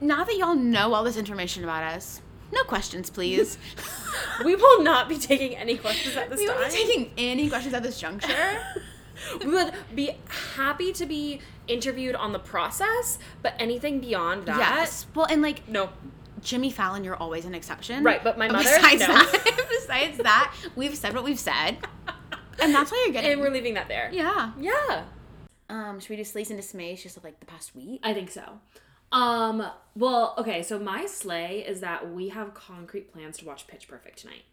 now 0.00 0.24
that 0.24 0.36
y'all 0.36 0.54
know 0.54 0.94
all 0.94 1.04
this 1.04 1.16
information 1.16 1.64
about 1.64 1.82
us, 1.82 2.20
no 2.52 2.62
questions, 2.64 3.10
please. 3.10 3.58
We 4.44 4.54
will 4.54 4.82
not 4.82 5.08
be 5.08 5.18
taking 5.18 5.56
any 5.56 5.76
questions 5.76 6.16
at 6.16 6.30
this 6.30 6.38
we 6.38 6.46
time. 6.46 6.56
won't 6.56 6.70
be 6.72 6.76
taking 6.76 7.10
any 7.18 7.48
questions 7.48 7.74
at 7.74 7.82
this 7.82 7.98
juncture. 8.00 8.60
we 9.40 9.46
would 9.46 9.72
be 9.94 10.12
happy 10.54 10.92
to 10.92 11.06
be 11.06 11.40
interviewed 11.66 12.14
on 12.14 12.32
the 12.32 12.38
process, 12.38 13.18
but 13.42 13.54
anything 13.58 13.98
beyond 14.00 14.46
that, 14.46 14.58
yes. 14.58 15.06
Well, 15.14 15.26
and 15.28 15.42
like 15.42 15.68
no. 15.68 15.90
Jimmy 16.40 16.70
Fallon, 16.70 17.02
you're 17.02 17.16
always 17.16 17.44
an 17.46 17.54
exception. 17.54 18.04
Right, 18.04 18.22
but 18.22 18.38
my 18.38 18.46
mother, 18.46 18.62
Besides 18.62 19.00
no. 19.00 19.08
that, 19.08 19.66
besides 19.68 20.18
that, 20.18 20.54
we've 20.76 20.96
said 20.96 21.12
what 21.14 21.24
we've 21.24 21.38
said, 21.38 21.78
and 22.62 22.72
that's 22.72 22.92
why 22.92 23.02
you're 23.04 23.12
getting. 23.12 23.32
And 23.32 23.40
we're 23.40 23.50
leaving 23.50 23.74
that 23.74 23.88
there. 23.88 24.08
yeah. 24.12 24.52
Yeah. 24.60 25.04
Um, 25.68 25.98
should 25.98 26.10
we 26.10 26.16
do 26.16 26.24
slays 26.24 26.50
and 26.50 26.58
dismays 26.58 27.02
just 27.02 27.16
of 27.16 27.24
like 27.24 27.40
the 27.40 27.46
past 27.46 27.74
week? 27.74 28.00
I 28.04 28.14
think 28.14 28.30
so. 28.30 28.60
Um, 29.12 29.66
well, 29.94 30.34
okay, 30.38 30.62
so 30.62 30.78
my 30.78 31.06
slay 31.06 31.64
is 31.66 31.80
that 31.80 32.12
we 32.12 32.28
have 32.28 32.54
concrete 32.54 33.12
plans 33.12 33.38
to 33.38 33.44
watch 33.44 33.66
Pitch 33.66 33.88
Perfect 33.88 34.18
tonight. 34.20 34.44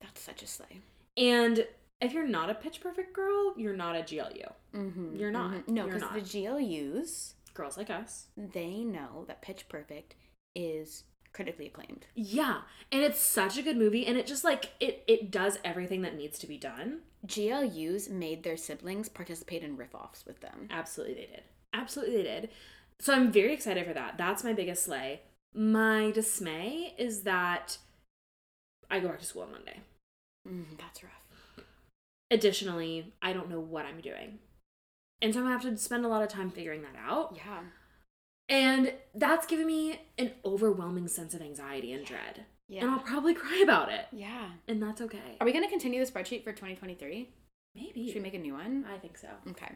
That's 0.00 0.20
such 0.20 0.42
a 0.42 0.46
slay. 0.46 0.80
And 1.16 1.66
if 2.00 2.12
you're 2.12 2.28
not 2.28 2.50
a 2.50 2.54
Pitch 2.54 2.80
Perfect 2.80 3.12
girl, 3.12 3.54
you're 3.56 3.76
not 3.76 3.96
a 3.96 4.02
GLU. 4.02 4.44
Mm-hmm. 4.74 5.16
You're 5.16 5.30
not. 5.30 5.68
No, 5.68 5.86
You're 5.86 5.94
because 5.98 6.30
the 6.30 6.40
GLUs, 6.40 7.34
Girls 7.54 7.76
like 7.76 7.90
us. 7.90 8.26
they 8.36 8.84
know 8.84 9.24
that 9.26 9.42
Pitch 9.42 9.68
Perfect 9.68 10.14
is 10.54 11.04
critically 11.32 11.66
acclaimed. 11.66 12.06
Yeah, 12.14 12.62
and 12.92 13.02
it's 13.02 13.20
such 13.20 13.58
a 13.58 13.62
good 13.62 13.76
movie 13.76 14.06
and 14.06 14.16
it 14.16 14.26
just 14.26 14.44
like 14.44 14.70
it 14.80 15.04
it 15.06 15.30
does 15.30 15.58
everything 15.64 16.02
that 16.02 16.16
needs 16.16 16.38
to 16.40 16.46
be 16.46 16.56
done. 16.56 17.00
GLUs 17.26 18.08
made 18.08 18.44
their 18.44 18.56
siblings 18.56 19.08
participate 19.08 19.62
in 19.62 19.76
riff-offs 19.76 20.24
with 20.24 20.40
them. 20.40 20.68
Absolutely 20.70 21.14
they 21.14 21.26
did. 21.26 21.42
Absolutely 21.74 22.16
they 22.18 22.22
did. 22.22 22.50
So 23.00 23.14
I'm 23.14 23.30
very 23.30 23.52
excited 23.52 23.86
for 23.86 23.92
that. 23.94 24.18
That's 24.18 24.42
my 24.44 24.52
biggest 24.52 24.84
slay. 24.84 25.20
My 25.54 26.10
dismay 26.10 26.94
is 26.98 27.22
that 27.22 27.78
I 28.90 29.00
go 29.00 29.08
back 29.08 29.20
to 29.20 29.24
school 29.26 29.42
on 29.42 29.52
Monday. 29.52 29.80
Mm, 30.48 30.64
that's 30.78 31.02
rough. 31.02 31.64
Additionally, 32.30 33.14
I 33.22 33.32
don't 33.32 33.50
know 33.50 33.60
what 33.60 33.86
I'm 33.86 34.00
doing. 34.00 34.38
And 35.22 35.32
so 35.32 35.40
I'm 35.40 35.46
gonna 35.46 35.58
have 35.58 35.62
to 35.62 35.76
spend 35.78 36.04
a 36.04 36.08
lot 36.08 36.22
of 36.22 36.28
time 36.28 36.50
figuring 36.50 36.82
that 36.82 36.96
out. 37.00 37.34
Yeah. 37.36 37.60
And 38.48 38.94
that's 39.14 39.46
giving 39.46 39.66
me 39.66 40.00
an 40.18 40.32
overwhelming 40.44 41.08
sense 41.08 41.34
of 41.34 41.42
anxiety 41.42 41.92
and 41.92 42.04
dread. 42.04 42.46
Yeah. 42.68 42.82
And 42.82 42.90
I'll 42.90 42.98
probably 43.00 43.34
cry 43.34 43.60
about 43.62 43.90
it. 43.90 44.06
yeah. 44.12 44.50
And 44.66 44.82
that's 44.82 45.00
okay. 45.00 45.36
Are 45.40 45.44
we 45.44 45.52
going 45.52 45.64
to 45.64 45.70
continue 45.70 46.04
the 46.04 46.10
spreadsheet 46.10 46.44
for 46.44 46.52
2023? 46.52 47.28
Maybe. 47.74 48.06
Should 48.06 48.16
we 48.16 48.20
make 48.20 48.34
a 48.34 48.38
new 48.38 48.54
one? 48.54 48.84
I 48.92 48.98
think 48.98 49.16
so. 49.18 49.28
Okay. 49.50 49.72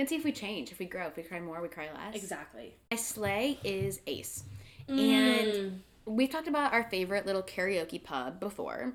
We 0.00 0.04
can 0.04 0.08
see 0.08 0.16
if 0.16 0.24
we 0.24 0.32
change, 0.32 0.72
if 0.72 0.78
we 0.78 0.86
grow, 0.86 1.08
if 1.08 1.16
we 1.18 1.22
cry 1.22 1.40
more, 1.40 1.60
we 1.60 1.68
cry 1.68 1.90
less. 1.92 2.14
Exactly. 2.14 2.74
My 2.90 2.96
slay 2.96 3.58
is 3.62 4.00
Ace. 4.06 4.44
And 4.88 4.98
And 4.98 5.82
we've 6.06 6.30
talked 6.30 6.48
about 6.48 6.72
our 6.72 6.84
favorite 6.84 7.26
little 7.26 7.42
karaoke 7.42 8.02
pub 8.02 8.40
before. 8.40 8.94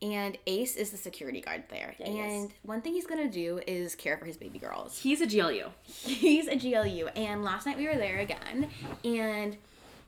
And 0.00 0.38
Ace 0.46 0.74
is 0.76 0.88
the 0.88 0.96
security 0.96 1.42
guard 1.42 1.64
there. 1.68 1.94
Yeah, 1.98 2.06
and 2.06 2.50
one 2.62 2.80
thing 2.80 2.94
he's 2.94 3.06
gonna 3.06 3.28
do 3.28 3.60
is 3.66 3.94
care 3.94 4.16
for 4.16 4.24
his 4.24 4.38
baby 4.38 4.58
girls. 4.58 4.98
he's 4.98 5.20
a 5.20 5.26
GLU. 5.26 5.66
He's 5.82 6.48
a 6.48 6.56
GLU. 6.56 7.08
And 7.08 7.44
last 7.44 7.66
night 7.66 7.76
we 7.76 7.86
were 7.86 7.98
there 7.98 8.20
again. 8.20 8.70
And 9.04 9.58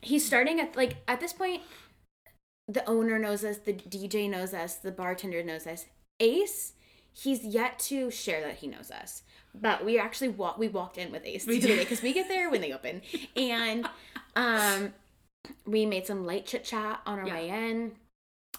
he's 0.01 0.25
starting 0.25 0.59
at 0.59 0.75
like 0.75 0.95
at 1.07 1.19
this 1.19 1.33
point, 1.33 1.61
the 2.67 2.83
owner 2.89 3.19
knows 3.19 3.43
us, 3.43 3.59
the 3.59 3.73
DJ 3.73 4.27
knows 4.27 4.55
us, 4.55 4.73
the 4.73 4.91
bartender 4.91 5.43
knows 5.43 5.67
us. 5.67 5.85
Ace, 6.19 6.73
he's 7.13 7.45
yet 7.45 7.77
to 7.77 8.09
share 8.09 8.41
that 8.41 8.55
he 8.55 8.65
knows 8.67 8.89
us. 8.89 9.21
But 9.53 9.83
we 9.85 9.99
actually 9.99 10.29
walk 10.29 10.57
we 10.57 10.67
walked 10.67 10.97
in 10.97 11.11
with 11.11 11.25
Ace 11.25 11.45
We 11.45 11.59
today 11.59 11.75
did. 11.75 11.79
because 11.81 12.01
we 12.01 12.13
get 12.13 12.27
there 12.27 12.49
when 12.49 12.61
they 12.61 12.71
open. 12.73 13.01
And 13.35 13.87
um 14.35 14.93
we 15.65 15.85
made 15.85 16.05
some 16.07 16.25
light 16.25 16.45
chit 16.45 16.63
chat 16.63 17.01
on 17.05 17.19
our 17.19 17.27
Yeah. 17.27 17.33
way 17.35 17.49
in. 17.49 17.91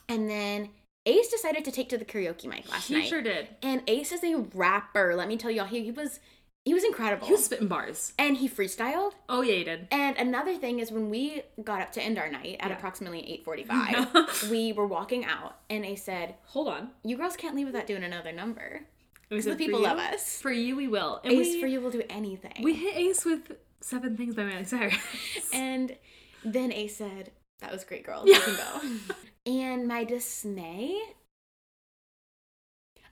And 0.08 0.28
then 0.28 0.70
Ace 1.06 1.28
decided 1.28 1.64
to 1.64 1.72
take 1.72 1.88
to 1.90 1.98
the 1.98 2.04
karaoke 2.04 2.46
mic 2.46 2.68
last 2.70 2.88
he 2.88 2.94
night. 2.94 3.04
He 3.04 3.08
sure 3.08 3.22
did. 3.22 3.48
And 3.62 3.82
Ace 3.88 4.12
is 4.12 4.22
a 4.22 4.36
rapper. 4.54 5.14
Let 5.16 5.28
me 5.28 5.36
tell 5.36 5.50
y'all, 5.50 5.66
he, 5.66 5.84
he 5.84 5.90
was 5.90 6.20
he 6.64 6.74
was 6.74 6.84
incredible. 6.84 7.26
He 7.26 7.32
was 7.32 7.44
spitting 7.44 7.66
bars. 7.66 8.12
and 8.18 8.36
he 8.36 8.48
freestyled. 8.48 9.12
Oh 9.28 9.40
yeah, 9.42 9.54
he 9.54 9.64
did. 9.64 9.88
And 9.90 10.16
another 10.16 10.56
thing 10.56 10.78
is 10.78 10.92
when 10.92 11.10
we 11.10 11.42
got 11.64 11.80
up 11.80 11.90
to 11.92 12.02
end 12.02 12.18
our 12.18 12.28
night 12.30 12.56
at 12.60 12.70
Yeah. 12.70 12.76
approximately 12.76 13.42
8:45, 13.44 14.50
we 14.50 14.72
were 14.72 14.86
walking 14.86 15.24
out 15.24 15.56
and 15.70 15.84
Ace 15.84 16.04
said, 16.04 16.34
Hold 16.46 16.68
on. 16.68 16.90
"You 17.02 17.16
girls 17.16 17.34
can't 17.36 17.56
leave 17.56 17.66
without 17.66 17.86
doing 17.88 18.04
another 18.04 18.30
number. 18.32 18.82
We 19.32 19.40
The 19.40 19.56
people 19.56 19.80
for 19.80 19.84
love 19.84 19.98
us. 19.98 20.40
For 20.40 20.52
you, 20.52 20.76
we 20.76 20.88
will. 20.88 21.20
And 21.24 21.32
Ace 21.32 21.54
we, 21.54 21.60
for 21.60 21.66
you 21.66 21.80
will 21.80 21.90
do 21.90 22.02
anything." 22.10 22.62
We 22.62 22.74
hit 22.74 22.96
Ace 22.96 23.24
with 23.24 23.52
seven 23.80 24.16
things 24.16 24.34
by 24.34 24.44
Miley 24.44 24.64
Cyrus. 24.64 24.98
and 25.52 25.96
then 26.44 26.70
Ace 26.70 26.96
said, 26.96 27.32
"That 27.60 27.72
was 27.72 27.82
great, 27.84 28.04
girl. 28.04 28.24
Yeah. 28.26 28.36
You 28.36 28.42
can 28.42 28.56
go." 28.56 29.12
and 29.50 29.88
my 29.88 30.04
dismay 30.04 31.00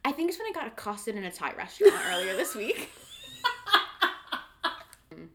I 0.05 0.13
think 0.13 0.31
it's 0.31 0.39
when 0.39 0.49
I 0.49 0.53
got 0.53 0.67
accosted 0.67 1.17
in 1.17 1.25
a 1.25 1.31
Thai 1.31 1.53
restaurant 1.53 1.95
earlier 2.11 2.35
this 2.37 2.55
week. 2.55 2.91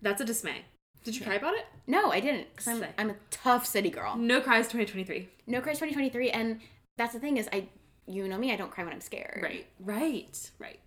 That's 0.02 0.22
a 0.22 0.26
dismay. 0.26 0.66
Did 1.04 1.16
you 1.16 1.24
cry 1.24 1.36
about 1.36 1.54
it? 1.54 1.66
No, 1.86 2.12
I 2.12 2.20
didn't 2.20 2.48
because 2.56 2.68
I'm, 2.68 2.84
I'm 2.98 3.10
a 3.12 3.16
tough 3.30 3.66
city 3.66 3.92
girl. 3.92 4.16
No 4.16 4.42
cries 4.42 4.66
2023. 4.66 5.30
No 5.46 5.62
cries 5.62 5.78
2023, 5.78 6.32
and 6.32 6.60
that's 6.98 7.14
the 7.14 7.20
thing 7.20 7.38
is 7.38 7.48
I, 7.54 7.70
you 8.08 8.28
know 8.28 8.38
me, 8.38 8.52
I 8.52 8.56
don't 8.56 8.72
cry 8.72 8.84
when 8.84 8.94
I'm 8.94 9.02
scared. 9.02 9.40
Right. 9.42 9.68
Right. 9.80 10.52
Right. 10.60 10.80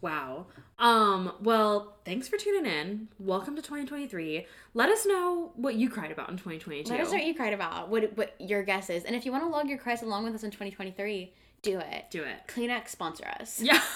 Wow. 0.00 0.46
Um, 0.78 1.32
well, 1.40 1.96
thanks 2.04 2.28
for 2.28 2.36
tuning 2.36 2.70
in. 2.70 3.08
Welcome 3.18 3.56
to 3.56 3.62
2023. 3.62 4.46
Let 4.74 4.90
us 4.90 5.04
know 5.04 5.52
what 5.56 5.74
you 5.74 5.90
cried 5.90 6.12
about 6.12 6.30
in 6.30 6.36
2022. 6.36 6.90
Let 6.90 7.00
us 7.00 7.10
know 7.10 7.18
what 7.18 7.26
you 7.26 7.34
cried 7.34 7.52
about. 7.52 7.88
What 7.88 8.16
what 8.16 8.36
your 8.38 8.62
guess 8.62 8.90
is, 8.90 9.04
and 9.04 9.16
if 9.16 9.26
you 9.26 9.32
want 9.32 9.44
to 9.44 9.50
log 9.50 9.68
your 9.68 9.78
cries 9.78 10.02
along 10.02 10.24
with 10.24 10.34
us 10.34 10.44
in 10.44 10.50
2023, 10.50 11.32
do 11.62 11.80
it. 11.80 12.04
Do 12.10 12.22
it. 12.22 12.36
Kleenex 12.46 12.88
sponsor 12.88 13.26
us. 13.40 13.60
Yeah. 13.60 13.80